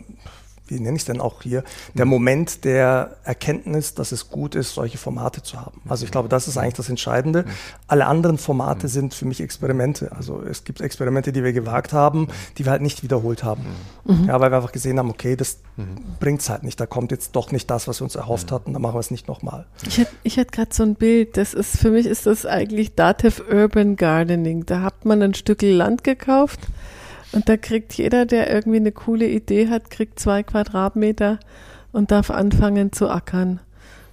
[0.67, 4.73] wie nenne ich es denn auch hier, der Moment der Erkenntnis, dass es gut ist,
[4.73, 5.81] solche Formate zu haben.
[5.87, 7.45] Also ich glaube, das ist eigentlich das Entscheidende.
[7.87, 10.11] Alle anderen Formate sind für mich Experimente.
[10.13, 13.65] Also es gibt Experimente, die wir gewagt haben, die wir halt nicht wiederholt haben.
[14.05, 14.25] Mhm.
[14.25, 15.97] Ja, weil wir einfach gesehen haben, okay, das mhm.
[16.19, 16.79] bringt es halt nicht.
[16.79, 18.55] Da kommt jetzt doch nicht das, was wir uns erhofft mhm.
[18.55, 19.65] hatten, dann machen wir es nicht nochmal.
[19.85, 22.95] Ich hätte ich hätt gerade so ein Bild, das ist, für mich ist das eigentlich
[22.95, 24.65] Dativ Urban Gardening.
[24.65, 26.59] Da hat man ein Stück Land gekauft,
[27.31, 31.39] und da kriegt jeder, der irgendwie eine coole Idee hat, kriegt zwei Quadratmeter
[31.91, 33.59] und darf anfangen zu ackern.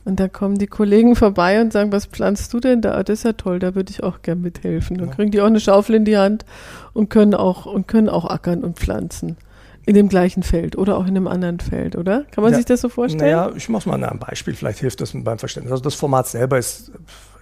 [0.04, 3.02] Und da kommen die Kollegen vorbei und sagen, was pflanzt du denn da?
[3.02, 4.96] Das ist ja toll, da würde ich auch gern mithelfen.
[4.96, 6.46] Dann kriegen die auch eine Schaufel in die Hand
[6.94, 9.36] und können auch, und können auch ackern und pflanzen.
[9.84, 12.24] In dem gleichen Feld oder auch in einem anderen Feld, oder?
[12.30, 13.22] Kann man ja, sich das so vorstellen?
[13.22, 15.72] Naja, ich mache mal an einem Beispiel, vielleicht hilft das beim Verständnis.
[15.72, 16.92] Also das Format selber ist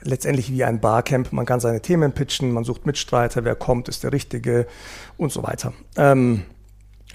[0.03, 1.33] letztendlich wie ein Barcamp.
[1.33, 4.67] Man kann seine Themen pitchen, man sucht Mitstreiter, wer kommt, ist der Richtige
[5.17, 5.73] und so weiter.
[5.97, 6.43] Ähm,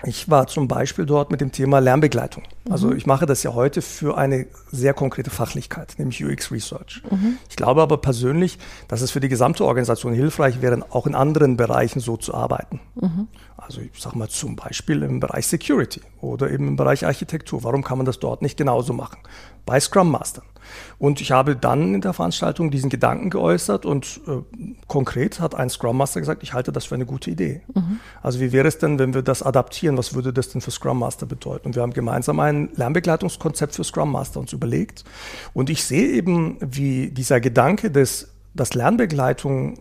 [0.04, 2.43] ich war zum Beispiel dort mit dem Thema Lernbegleitung.
[2.70, 2.97] Also mhm.
[2.97, 7.01] ich mache das ja heute für eine sehr konkrete Fachlichkeit, nämlich UX Research.
[7.09, 7.38] Mhm.
[7.49, 11.57] Ich glaube aber persönlich, dass es für die gesamte Organisation hilfreich wäre, auch in anderen
[11.57, 12.80] Bereichen so zu arbeiten.
[12.95, 13.28] Mhm.
[13.57, 17.64] Also ich sage mal zum Beispiel im Bereich Security oder eben im Bereich Architektur.
[17.64, 19.20] Warum kann man das dort nicht genauso machen?
[19.66, 20.45] Bei Scrum Mastern.
[20.97, 24.41] Und ich habe dann in der Veranstaltung diesen Gedanken geäußert und äh,
[24.88, 27.62] konkret hat ein Scrum Master gesagt, ich halte das für eine gute Idee.
[27.74, 27.99] Mhm.
[28.22, 29.97] Also wie wäre es denn, wenn wir das adaptieren?
[29.97, 31.68] Was würde das denn für Scrum Master bedeuten?
[31.68, 35.04] Und wir haben gemeinsam ein Lernbegleitungskonzept für Scrum Master uns überlegt.
[35.54, 39.80] Und ich sehe eben, wie dieser Gedanke des, dass Lernbegleitung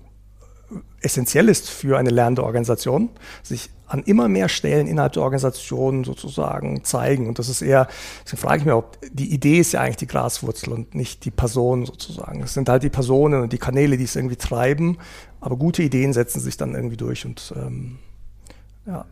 [1.00, 3.10] essentiell ist für eine lernende Organisation,
[3.42, 7.26] sich an immer mehr Stellen innerhalb der Organisation sozusagen zeigen.
[7.26, 7.88] Und das ist eher,
[8.24, 11.32] deswegen frage ich mich, ob die Idee ist ja eigentlich die Graswurzel und nicht die
[11.32, 12.42] Person sozusagen.
[12.42, 14.98] Es sind halt die Personen und die Kanäle, die es irgendwie treiben,
[15.40, 17.98] aber gute Ideen setzen sich dann irgendwie durch und ähm,
[18.86, 19.06] ja.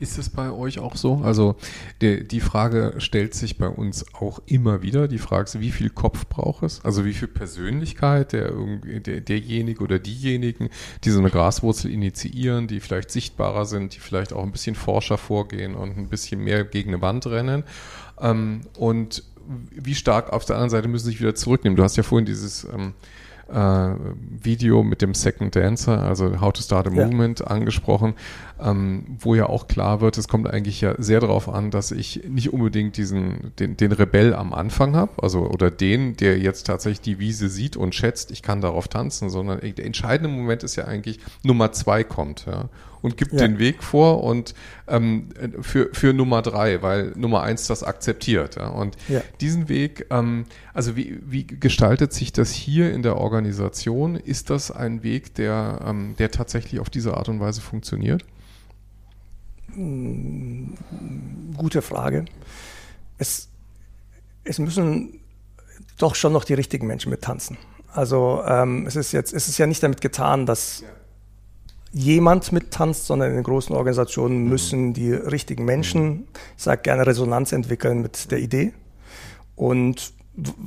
[0.00, 1.22] Ist es bei euch auch so?
[1.24, 1.56] Also
[2.00, 5.08] die, die, Frage stellt sich bei uns auch immer wieder.
[5.08, 6.84] Die Frage ist, wie viel Kopf braucht es?
[6.84, 8.52] Also wie viel Persönlichkeit der,
[8.84, 10.70] der, derjenige oder diejenigen,
[11.04, 15.18] die so eine Graswurzel initiieren, die vielleicht sichtbarer sind, die vielleicht auch ein bisschen forscher
[15.18, 17.64] vorgehen und ein bisschen mehr gegen eine Wand rennen.
[18.20, 19.24] Ähm, und
[19.70, 21.76] wie stark auf der anderen Seite müssen sie sich wieder zurücknehmen.
[21.76, 22.94] Du hast ja vorhin dieses ähm,
[23.48, 23.94] äh,
[24.42, 27.46] Video mit dem Second Dancer, also How to Start a Movement, ja.
[27.46, 28.14] angesprochen,
[28.60, 32.22] ähm, wo ja auch klar wird, es kommt eigentlich ja sehr darauf an, dass ich
[32.28, 37.00] nicht unbedingt diesen, den, den Rebell am Anfang habe, also oder den, der jetzt tatsächlich
[37.00, 40.84] die Wiese sieht und schätzt, ich kann darauf tanzen, sondern der entscheidende Moment ist ja
[40.84, 42.68] eigentlich Nummer zwei kommt, ja
[43.02, 43.38] und gibt ja.
[43.38, 44.54] den Weg vor und
[44.86, 45.28] ähm,
[45.60, 48.56] für, für Nummer drei, weil Nummer eins das akzeptiert.
[48.56, 48.68] Ja?
[48.68, 49.20] Und ja.
[49.40, 54.16] diesen Weg, ähm, also wie, wie gestaltet sich das hier in der Organisation?
[54.16, 58.24] Ist das ein Weg, der, ähm, der tatsächlich auf diese Art und Weise funktioniert?
[59.74, 60.74] Hm,
[61.56, 62.24] gute Frage.
[63.18, 63.48] Es,
[64.44, 65.20] es müssen
[65.98, 67.56] doch schon noch die richtigen Menschen mittanzen.
[67.92, 70.88] Also ähm, es ist jetzt, es ist ja nicht damit getan, dass ja
[71.92, 74.48] jemand mittanzt, sondern in den großen Organisationen mhm.
[74.48, 78.72] müssen die richtigen Menschen, ich sage gerne Resonanz entwickeln mit der Idee.
[79.56, 80.12] Und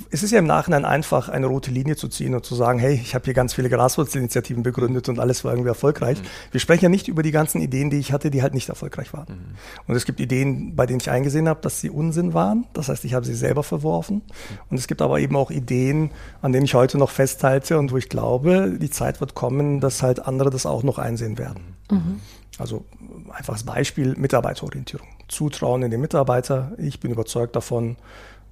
[0.09, 2.93] es ist ja im Nachhinein einfach, eine rote Linie zu ziehen und zu sagen, hey,
[2.93, 6.19] ich habe hier ganz viele Graswurzelinitiativen begründet und alles war irgendwie erfolgreich.
[6.19, 6.26] Mhm.
[6.51, 9.13] Wir sprechen ja nicht über die ganzen Ideen, die ich hatte, die halt nicht erfolgreich
[9.13, 9.28] waren.
[9.30, 9.55] Mhm.
[9.88, 12.65] Und es gibt Ideen, bei denen ich eingesehen habe, dass sie Unsinn waren.
[12.74, 14.17] Das heißt, ich habe sie selber verworfen.
[14.17, 14.57] Mhm.
[14.72, 16.11] Und es gibt aber eben auch Ideen,
[16.41, 20.03] an denen ich heute noch festhalte und wo ich glaube, die Zeit wird kommen, dass
[20.03, 21.76] halt andere das auch noch einsehen werden.
[21.89, 22.19] Mhm.
[22.57, 22.84] Also
[23.32, 25.07] einfaches Beispiel, Mitarbeiterorientierung.
[25.30, 26.74] Zutrauen in den Mitarbeiter.
[26.78, 27.95] Ich bin überzeugt davon,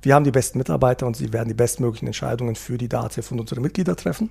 [0.02, 3.42] wir haben die besten Mitarbeiter und sie werden die bestmöglichen Entscheidungen für die DATEV und
[3.42, 4.30] unsere Mitglieder treffen.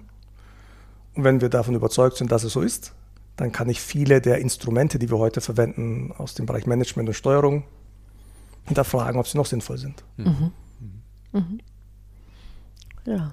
[1.15, 2.95] Und wenn wir davon überzeugt sind, dass es so ist,
[3.37, 7.15] dann kann ich viele der Instrumente, die wir heute verwenden, aus dem Bereich Management und
[7.15, 7.65] Steuerung,
[8.65, 10.05] hinterfragen, ob sie noch sinnvoll sind.
[10.17, 10.53] Mhm.
[11.33, 11.61] Mhm.
[13.05, 13.33] Ja,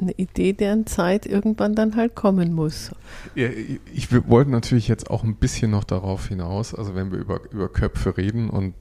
[0.00, 2.92] eine Idee, deren Zeit irgendwann dann halt kommen muss.
[3.34, 3.48] Ja,
[3.92, 7.68] ich wollte natürlich jetzt auch ein bisschen noch darauf hinaus, also wenn wir über, über
[7.68, 8.74] Köpfe reden und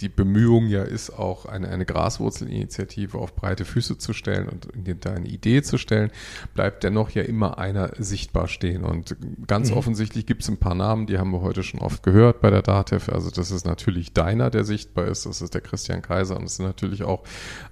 [0.00, 4.68] die Bemühung ja ist, auch eine, eine Graswurzelinitiative auf breite Füße zu stellen und
[5.04, 6.10] da eine Idee zu stellen,
[6.54, 8.84] bleibt dennoch ja immer einer sichtbar stehen.
[8.84, 9.16] Und
[9.46, 9.76] ganz mhm.
[9.76, 12.62] offensichtlich gibt es ein paar Namen, die haben wir heute schon oft gehört bei der
[12.62, 13.08] DATEV.
[13.08, 16.56] Also das ist natürlich deiner, der sichtbar ist, das ist der Christian Kaiser und es
[16.56, 17.24] sind natürlich auch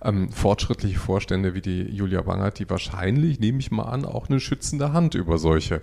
[0.03, 4.41] ähm, fortschrittliche Vorstände wie die Julia Wangert, die wahrscheinlich, nehme ich mal an, auch eine
[4.41, 5.81] schützende Hand über solche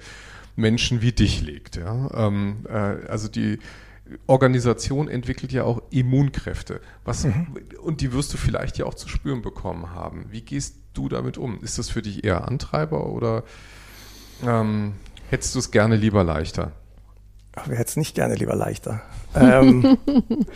[0.56, 1.78] Menschen wie dich legt.
[1.78, 2.10] Ja?
[2.28, 3.60] Ähm, äh, also die
[4.28, 6.82] Organisation entwickelt ja auch Immunkräfte.
[7.06, 7.48] Was, mhm.
[7.82, 10.26] Und die wirst du vielleicht ja auch zu spüren bekommen haben.
[10.30, 11.62] Wie gehst du damit um?
[11.64, 13.44] Ist das für dich eher Antreiber oder
[14.46, 14.94] ähm,
[15.30, 16.72] hättest du es gerne lieber leichter?
[17.56, 19.02] Ach, wer hätte es nicht gerne lieber leichter?
[19.36, 19.98] ähm,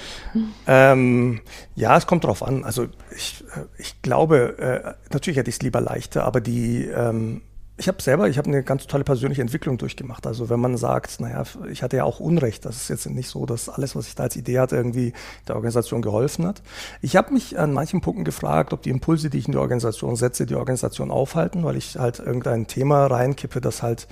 [0.67, 1.41] ähm,
[1.75, 2.63] ja, es kommt darauf an.
[2.63, 7.41] Also ich, äh, ich glaube, äh, natürlich hätte ich es lieber leichter, aber die ähm,
[7.75, 10.27] ich habe selber, ich habe eine ganz tolle persönliche Entwicklung durchgemacht.
[10.27, 13.47] Also wenn man sagt, naja, ich hatte ja auch Unrecht, das ist jetzt nicht so,
[13.47, 15.13] dass alles, was ich da als Idee hatte, irgendwie
[15.47, 16.61] der Organisation geholfen hat.
[17.01, 20.15] Ich habe mich an manchen Punkten gefragt, ob die Impulse, die ich in die Organisation
[20.15, 24.07] setze, die Organisation aufhalten, weil ich halt irgendein Thema reinkippe, das halt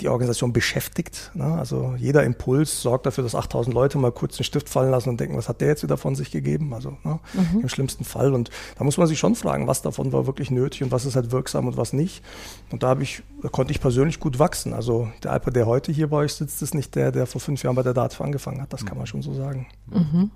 [0.00, 1.30] die Organisation beschäftigt.
[1.34, 1.44] Ne?
[1.44, 5.20] Also jeder Impuls sorgt dafür, dass 8000 Leute mal kurz den Stift fallen lassen und
[5.20, 6.72] denken, was hat der jetzt wieder von sich gegeben?
[6.74, 7.20] Also ne?
[7.34, 7.60] mhm.
[7.60, 8.32] im schlimmsten Fall.
[8.34, 11.16] Und da muss man sich schon fragen, was davon war wirklich nötig und was ist
[11.16, 12.22] halt wirksam und was nicht.
[12.70, 14.72] Und da habe ich, da konnte ich persönlich gut wachsen.
[14.72, 17.62] Also der Alper, der heute hier bei euch sitzt, ist nicht der, der vor fünf
[17.62, 18.72] Jahren bei der DATV angefangen hat.
[18.72, 19.66] Das kann man schon so sagen.
[19.86, 20.30] Mhm.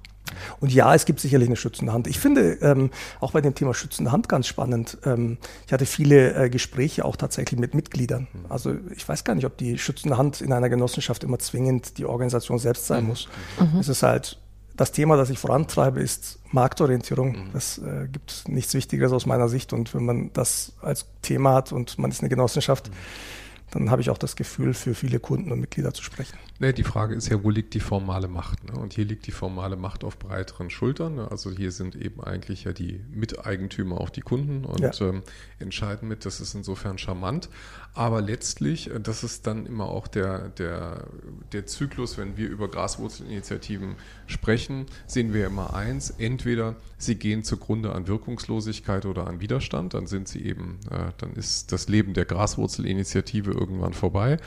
[0.61, 2.07] Und ja, es gibt sicherlich eine schützende Hand.
[2.07, 4.99] Ich finde ähm, auch bei dem Thema schützende Hand ganz spannend.
[5.05, 8.27] Ähm, ich hatte viele äh, Gespräche auch tatsächlich mit Mitgliedern.
[8.49, 12.07] Also ich weiß gar nicht, ob die schützende Hand in einer Genossenschaft immer zwingend die
[12.07, 13.29] Organisation selbst sein muss.
[13.61, 13.79] Mhm.
[13.79, 14.39] Es ist halt
[14.77, 17.33] das Thema, das ich vorantreibe, ist Marktorientierung.
[17.33, 17.51] Mhm.
[17.53, 19.73] Das äh, gibt nichts Wichtigeres aus meiner Sicht.
[19.73, 22.95] Und wenn man das als Thema hat und man ist eine Genossenschaft, mhm
[23.75, 26.39] dann habe ich auch das Gefühl, für viele Kunden und Mitglieder zu sprechen.
[26.61, 28.63] Nee, die Frage ist ja, wo liegt die formale Macht?
[28.65, 28.79] Ne?
[28.79, 31.17] Und hier liegt die formale Macht auf breiteren Schultern.
[31.17, 31.29] Ne?
[31.29, 34.93] Also hier sind eben eigentlich ja die Miteigentümer auch die Kunden und ja.
[35.01, 35.23] ähm,
[35.59, 36.25] entscheiden mit.
[36.25, 37.49] Das ist insofern charmant.
[37.93, 41.09] Aber letztlich, äh, das ist dann immer auch der, der,
[41.53, 43.97] der Zyklus, wenn wir über Graswurzelinitiativen
[44.27, 50.07] sprechen, sehen wir immer eins, entweder sie gehen zugrunde an Wirkungslosigkeit oder an Widerstand, dann
[50.07, 54.39] sind sie eben, äh, dann ist das Leben der Graswurzelinitiative irgendwann vorbei.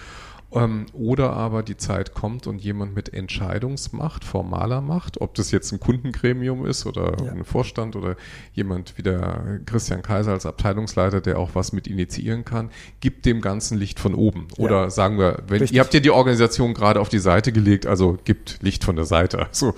[0.49, 5.73] Ähm, oder aber die Zeit kommt und jemand mit Entscheidungsmacht, formaler Macht, ob das jetzt
[5.73, 7.31] ein Kundengremium ist oder ja.
[7.33, 8.15] ein Vorstand oder
[8.53, 12.71] jemand wie der Christian Kaiser als Abteilungsleiter, der auch was mit initiieren kann,
[13.01, 14.47] gibt dem ganzen Licht von oben.
[14.57, 14.89] Oder ja.
[14.89, 18.59] sagen wir, wenn, ihr habt ja die Organisation gerade auf die Seite gelegt, also gibt
[18.61, 19.47] Licht von der Seite.
[19.57, 19.73] Also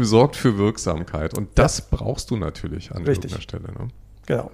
[0.00, 1.36] sorgt für Wirksamkeit.
[1.36, 1.84] Und das ja.
[1.90, 3.32] brauchst du natürlich an Richtig.
[3.32, 3.64] irgendeiner Stelle.
[3.72, 3.88] Ne?
[4.26, 4.50] Genau.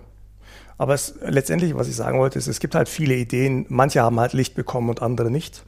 [0.80, 3.66] Aber es, letztendlich, was ich sagen wollte, ist, es gibt halt viele Ideen.
[3.68, 5.62] Manche haben halt Licht bekommen und andere nicht.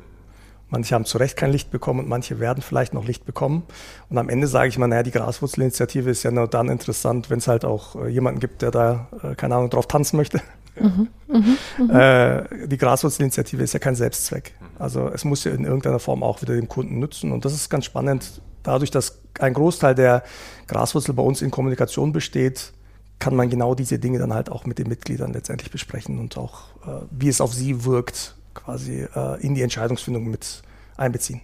[0.70, 3.64] Manche haben zu Recht kein Licht bekommen und manche werden vielleicht noch Licht bekommen.
[4.08, 7.40] Und am Ende sage ich mal, naja, die Graswurzelinitiative ist ja nur dann interessant, wenn
[7.40, 10.40] es halt auch äh, jemanden gibt, der da, äh, keine Ahnung, drauf tanzen möchte.
[10.80, 11.40] Mhm, mh,
[11.92, 12.38] mh.
[12.38, 14.54] Äh, die Graswurzelinitiative ist ja kein Selbstzweck.
[14.78, 17.32] Also es muss ja in irgendeiner Form auch wieder dem Kunden nützen.
[17.32, 18.40] Und das ist ganz spannend.
[18.62, 20.22] Dadurch, dass ein Großteil der
[20.68, 22.72] Graswurzel bei uns in Kommunikation besteht,
[23.18, 26.64] kann man genau diese Dinge dann halt auch mit den Mitgliedern letztendlich besprechen und auch,
[26.86, 30.62] äh, wie es auf sie wirkt, quasi äh, in die Entscheidungsfindung mit
[30.96, 31.40] einbeziehen.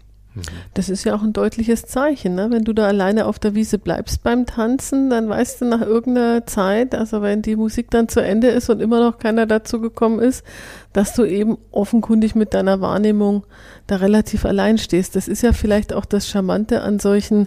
[0.75, 2.51] Das ist ja auch ein deutliches Zeichen, ne?
[2.51, 6.47] wenn du da alleine auf der Wiese bleibst beim Tanzen, dann weißt du nach irgendeiner
[6.47, 10.19] Zeit, also wenn die Musik dann zu Ende ist und immer noch keiner dazu gekommen
[10.21, 10.45] ist,
[10.93, 13.45] dass du eben offenkundig mit deiner Wahrnehmung
[13.87, 15.17] da relativ allein stehst.
[15.17, 17.47] Das ist ja vielleicht auch das Charmante an solchen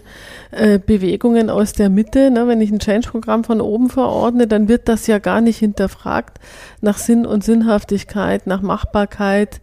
[0.52, 2.30] äh, Bewegungen aus der Mitte.
[2.30, 2.46] Ne?
[2.48, 6.38] Wenn ich ein Change-Programm von oben verordne, dann wird das ja gar nicht hinterfragt
[6.80, 9.60] nach Sinn und Sinnhaftigkeit, nach Machbarkeit,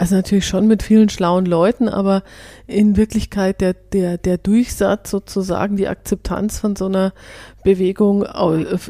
[0.00, 2.22] also natürlich schon mit vielen schlauen Leuten, aber
[2.66, 7.12] in Wirklichkeit der, der, der Durchsatz sozusagen, die Akzeptanz von so einer
[7.64, 8.24] Bewegung,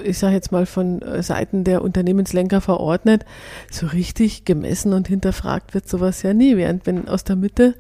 [0.04, 3.24] ich sage jetzt mal von Seiten der Unternehmenslenker verordnet,
[3.72, 6.56] so richtig gemessen und hinterfragt wird sowas ja nie.
[6.56, 7.74] Während wenn aus der Mitte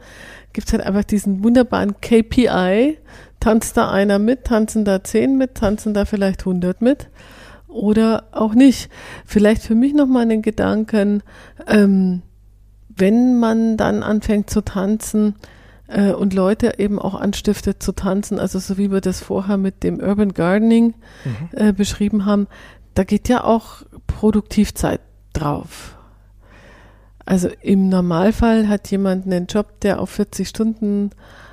[0.52, 2.98] gibt's halt einfach diesen wunderbaren KPI,
[3.38, 7.08] tanzt da einer mit, tanzen da zehn mit, tanzen da vielleicht hundert mit
[7.68, 8.90] oder auch nicht.
[9.24, 11.22] Vielleicht für mich nochmal einen Gedanken,
[11.68, 12.22] ähm,
[13.00, 15.34] wenn man dann anfängt zu tanzen
[15.88, 19.82] äh, und Leute eben auch anstiftet zu tanzen, also so wie wir das vorher mit
[19.82, 20.94] dem Urban Gardening
[21.24, 21.48] mhm.
[21.52, 22.46] äh, beschrieben haben,
[22.94, 25.00] da geht ja auch Produktivzeit
[25.32, 25.96] drauf.
[27.24, 31.10] Also im Normalfall hat jemand einen Job, der auf 40 Stunden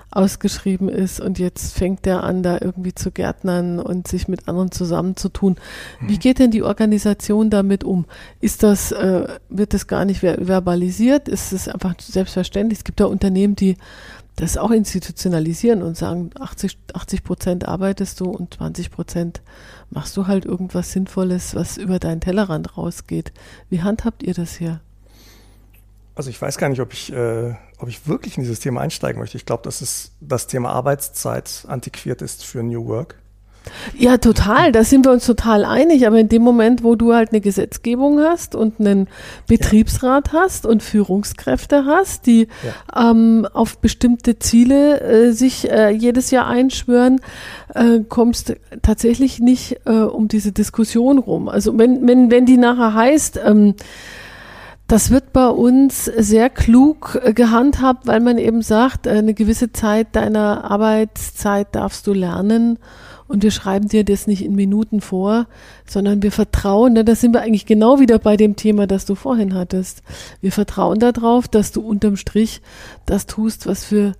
[0.09, 4.71] ausgeschrieben ist und jetzt fängt er an, da irgendwie zu gärtnern und sich mit anderen
[4.71, 5.57] zusammenzutun.
[5.99, 6.19] Wie mhm.
[6.19, 8.05] geht denn die Organisation damit um?
[8.39, 11.27] Ist das, äh, wird das gar nicht verbalisiert?
[11.27, 12.79] Ist es einfach selbstverständlich?
[12.79, 13.77] Es gibt ja Unternehmen, die
[14.37, 19.41] das auch institutionalisieren und sagen, 80, 80 Prozent arbeitest du und 20 Prozent
[19.89, 23.33] machst du halt irgendwas Sinnvolles, was über deinen Tellerrand rausgeht.
[23.69, 24.79] Wie handhabt ihr das hier?
[26.13, 29.19] Also ich weiß gar nicht, ob ich, äh, ob ich wirklich in dieses Thema einsteigen
[29.19, 29.37] möchte.
[29.37, 33.15] Ich glaube, dass es das Thema Arbeitszeit antiquiert ist für New Work.
[33.97, 34.71] Ja, total.
[34.71, 36.07] Da sind wir uns total einig.
[36.07, 39.07] Aber in dem Moment, wo du halt eine Gesetzgebung hast und einen
[39.47, 40.39] Betriebsrat ja.
[40.39, 43.11] hast und Führungskräfte hast, die ja.
[43.11, 47.21] ähm, auf bestimmte Ziele äh, sich äh, jedes Jahr einschwören,
[47.73, 51.49] äh, kommst tatsächlich nicht äh, um diese Diskussion rum.
[51.49, 53.75] Also wenn, wenn, wenn die nachher heißt, ähm,
[54.87, 59.73] das wird bei uns sehr klug äh, gehandhabt, weil man eben sagt, äh, eine gewisse
[59.73, 62.79] Zeit deiner Arbeitszeit darfst du lernen
[63.27, 65.47] und wir schreiben dir das nicht in Minuten vor,
[65.85, 69.15] sondern wir vertrauen, ne, da sind wir eigentlich genau wieder bei dem Thema, das du
[69.15, 70.01] vorhin hattest.
[70.39, 72.61] Wir vertrauen darauf, dass du unterm Strich
[73.05, 74.13] das tust, was für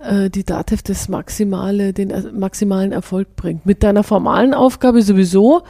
[0.00, 3.64] äh, die DATEV das maximale, den maximalen Erfolg bringt.
[3.66, 5.62] Mit deiner formalen Aufgabe sowieso,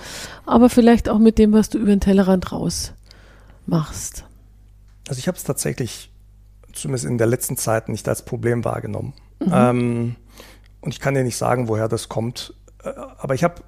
[0.46, 2.92] aber vielleicht auch mit dem, was du über den Tellerrand raus
[3.66, 4.24] machst.
[5.09, 6.13] Also ich habe es tatsächlich
[6.73, 9.15] zumindest in der letzten Zeit nicht als Problem wahrgenommen.
[9.41, 9.53] Mhm.
[9.53, 10.17] Ähm,
[10.81, 12.55] und ich kann dir nicht sagen, woher das kommt.
[12.85, 13.63] Äh, aber ich habe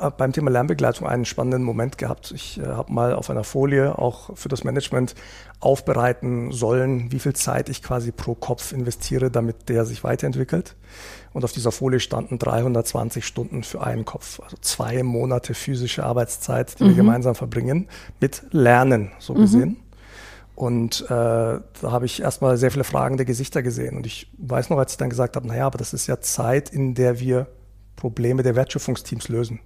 [0.00, 2.32] äh, beim Thema Lernbegleitung einen spannenden Moment gehabt.
[2.32, 5.14] Ich äh, habe mal auf einer Folie auch für das Management
[5.60, 10.76] aufbereiten sollen, wie viel Zeit ich quasi pro Kopf investiere, damit der sich weiterentwickelt.
[11.32, 16.78] Und auf dieser Folie standen 320 Stunden für einen Kopf, also zwei Monate physische Arbeitszeit,
[16.78, 16.88] die mhm.
[16.88, 17.88] wir gemeinsam verbringen,
[18.20, 19.40] mit Lernen so mhm.
[19.40, 19.76] gesehen.
[20.58, 23.96] Und äh, da habe ich erstmal sehr viele fragende Gesichter gesehen.
[23.96, 26.68] Und ich weiß noch, als ich dann gesagt habe, naja, aber das ist ja Zeit,
[26.70, 27.46] in der wir
[27.94, 29.60] Probleme der Wertschöpfungsteams lösen.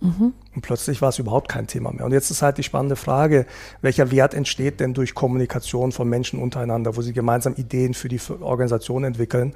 [0.00, 0.32] Mhm.
[0.54, 2.06] Und plötzlich war es überhaupt kein Thema mehr.
[2.06, 3.44] Und jetzt ist halt die spannende Frage,
[3.82, 8.20] welcher Wert entsteht denn durch Kommunikation von Menschen untereinander, wo sie gemeinsam Ideen für die
[8.40, 9.52] Organisation entwickeln.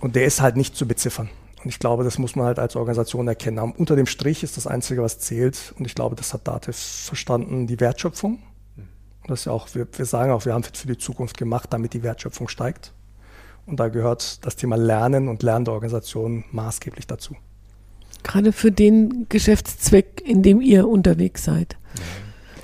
[0.00, 1.28] Und der ist halt nicht zu beziffern.
[1.62, 3.58] Und ich glaube, das muss man halt als Organisation erkennen.
[3.76, 5.74] Unter dem Strich ist das Einzige, was zählt.
[5.78, 8.38] Und ich glaube, das hat Dativ verstanden, die Wertschöpfung
[9.28, 11.68] das ist ja auch, wir, wir sagen auch, wir haben es für die Zukunft gemacht,
[11.72, 12.92] damit die Wertschöpfung steigt.
[13.66, 17.36] Und da gehört das Thema Lernen und lernende Organisationen maßgeblich dazu.
[18.22, 21.76] Gerade für den Geschäftszweck, in dem ihr unterwegs seid.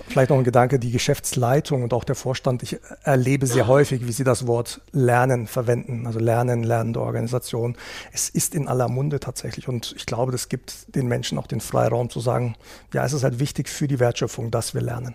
[0.09, 4.13] Vielleicht noch ein Gedanke, die Geschäftsleitung und auch der Vorstand, ich erlebe sehr häufig, wie
[4.13, 7.77] sie das Wort Lernen verwenden, also Lernen, lernende Organisation.
[8.13, 11.61] Es ist in aller Munde tatsächlich und ich glaube, das gibt den Menschen auch den
[11.61, 12.55] Freiraum zu sagen,
[12.93, 15.15] ja, es ist halt wichtig für die Wertschöpfung, dass wir lernen.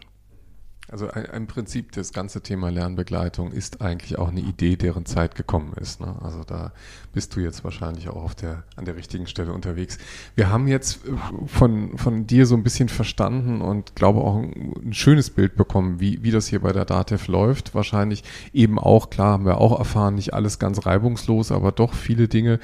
[0.91, 5.73] Also im Prinzip das ganze Thema Lernbegleitung ist eigentlich auch eine Idee, deren Zeit gekommen
[5.79, 6.01] ist.
[6.01, 6.15] Ne?
[6.21, 6.71] Also da
[7.13, 9.99] bist du jetzt wahrscheinlich auch auf der, an der richtigen Stelle unterwegs.
[10.35, 11.11] Wir haben jetzt äh,
[11.47, 15.99] von, von dir so ein bisschen verstanden und glaube auch ein, ein schönes Bild bekommen,
[15.99, 17.75] wie, wie das hier bei der DATEV läuft.
[17.75, 22.27] Wahrscheinlich eben auch, klar haben wir auch erfahren, nicht alles ganz reibungslos, aber doch viele
[22.27, 22.59] Dinge,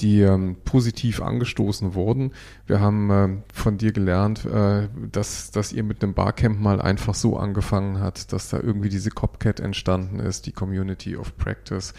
[0.00, 2.32] die ähm, positiv angestoßen wurden.
[2.70, 7.16] Wir haben äh, von dir gelernt, äh, dass, dass ihr mit einem Barcamp mal einfach
[7.16, 11.94] so angefangen habt, dass da irgendwie diese Copcat entstanden ist, die Community of Practice.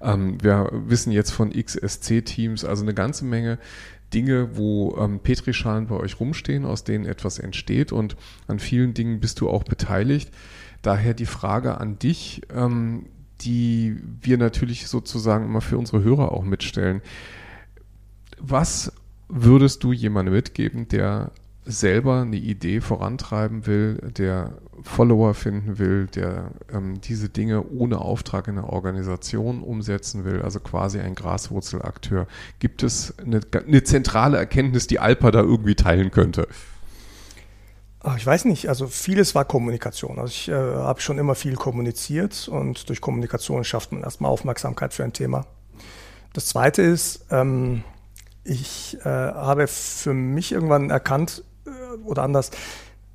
[0.00, 3.60] Ähm, wir wissen jetzt von XSC-Teams, also eine ganze Menge
[4.12, 8.16] Dinge, wo ähm, Petrischalen bei euch rumstehen, aus denen etwas entsteht und
[8.48, 10.32] an vielen Dingen bist du auch beteiligt.
[10.82, 13.06] Daher die Frage an dich, ähm,
[13.42, 17.00] die wir natürlich sozusagen immer für unsere Hörer auch mitstellen.
[18.40, 18.92] Was
[19.28, 21.32] würdest du jemandem mitgeben, der
[21.66, 28.46] selber eine Idee vorantreiben will, der Follower finden will, der ähm, diese Dinge ohne Auftrag
[28.46, 32.28] in der Organisation umsetzen will, also quasi ein Graswurzelakteur.
[32.60, 36.46] Gibt es eine, eine zentrale Erkenntnis, die Alpa da irgendwie teilen könnte?
[38.16, 40.20] Ich weiß nicht, also vieles war Kommunikation.
[40.20, 44.94] Also ich äh, habe schon immer viel kommuniziert und durch Kommunikation schafft man erstmal Aufmerksamkeit
[44.94, 45.46] für ein Thema.
[46.32, 47.82] Das Zweite ist, ähm,
[48.46, 51.70] ich äh, habe für mich irgendwann erkannt, äh,
[52.04, 52.50] oder anders,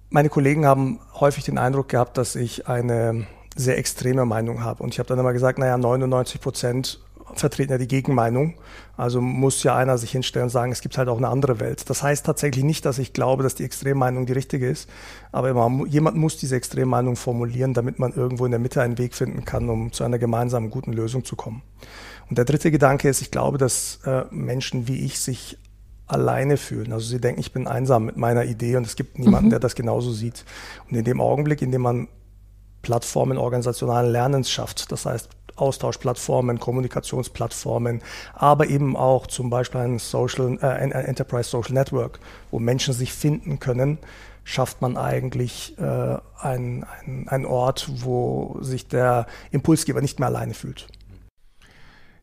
[0.10, 4.84] meine Kollegen haben häufig den Eindruck gehabt, dass ich eine sehr extreme Meinung habe.
[4.84, 7.00] Und ich habe dann immer gesagt, naja, 99 Prozent
[7.36, 8.56] vertreten ja die Gegenmeinung.
[8.98, 11.90] Also muss ja einer sich hinstellen und sagen, es gibt halt auch eine andere Welt.
[11.90, 14.90] Das heißt tatsächlich nicht, dass ich glaube, dass die Extremmeinung die richtige ist,
[15.32, 19.16] aber immer, jemand muss diese Extremmeinung formulieren, damit man irgendwo in der Mitte einen Weg
[19.16, 21.62] finden kann, um zu einer gemeinsamen guten Lösung zu kommen.
[22.32, 25.58] Und der dritte Gedanke ist, ich glaube, dass äh, Menschen wie ich sich
[26.08, 26.94] alleine fühlen.
[26.94, 29.50] Also sie denken, ich bin einsam mit meiner Idee und es gibt niemanden, mhm.
[29.50, 30.46] der das genauso sieht.
[30.90, 32.08] Und in dem Augenblick, in dem man
[32.84, 35.28] Plattformen organisationalen Lernens schafft, das heißt
[35.58, 38.02] Austauschplattformen, Kommunikationsplattformen,
[38.34, 43.12] aber eben auch zum Beispiel ein, Social, äh, ein Enterprise Social Network, wo Menschen sich
[43.12, 43.98] finden können,
[44.46, 46.86] schafft man eigentlich äh, einen
[47.28, 50.88] ein Ort, wo sich der Impulsgeber nicht mehr alleine fühlt.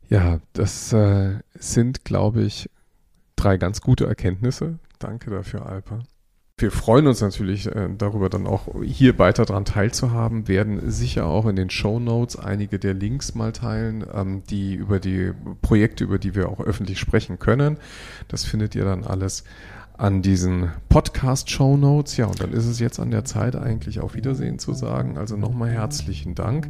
[0.08, 2.70] Ja, das äh, sind, glaube ich,
[3.36, 4.78] drei ganz gute Erkenntnisse.
[4.98, 6.00] Danke dafür, Alpa.
[6.60, 11.46] Wir freuen uns natürlich äh, darüber, dann auch hier weiter daran teilzuhaben, werden sicher auch
[11.46, 15.32] in den Show Notes einige der Links mal teilen, ähm, die über die
[15.62, 17.78] Projekte, über die wir auch öffentlich sprechen können.
[18.26, 19.44] Das findet ihr dann alles
[19.98, 22.16] an diesen Podcast-Show Notes.
[22.16, 25.18] Ja, und dann ist es jetzt an der Zeit, eigentlich auf Wiedersehen zu sagen.
[25.18, 26.68] Also nochmal herzlichen Dank.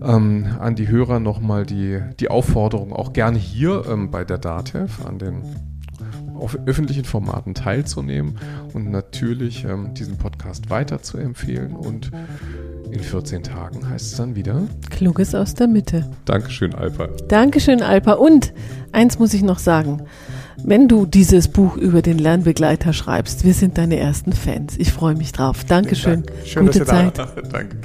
[0.00, 5.04] Ähm, an die Hörer nochmal die, die Aufforderung, auch gerne hier ähm, bei der DATEV
[5.04, 5.42] an den
[6.36, 8.38] auf öffentlichen Formaten teilzunehmen
[8.72, 11.76] und natürlich ähm, diesen Podcast weiter zu empfehlen.
[11.76, 12.12] Und
[12.90, 16.10] in 14 Tagen heißt es dann wieder Kluges aus der Mitte.
[16.24, 17.08] Dankeschön, Alpa.
[17.28, 18.12] Dankeschön, Alpa.
[18.12, 18.54] Und
[18.92, 20.02] eins muss ich noch sagen
[20.64, 23.44] wenn du dieses Buch über den Lernbegleiter schreibst.
[23.44, 24.74] Wir sind deine ersten Fans.
[24.78, 25.64] Ich freue mich drauf.
[25.64, 26.24] Dankeschön.
[26.24, 26.46] Dank.
[26.46, 27.18] Schön, Gute Zeit.
[27.18, 27.76] Da Danke.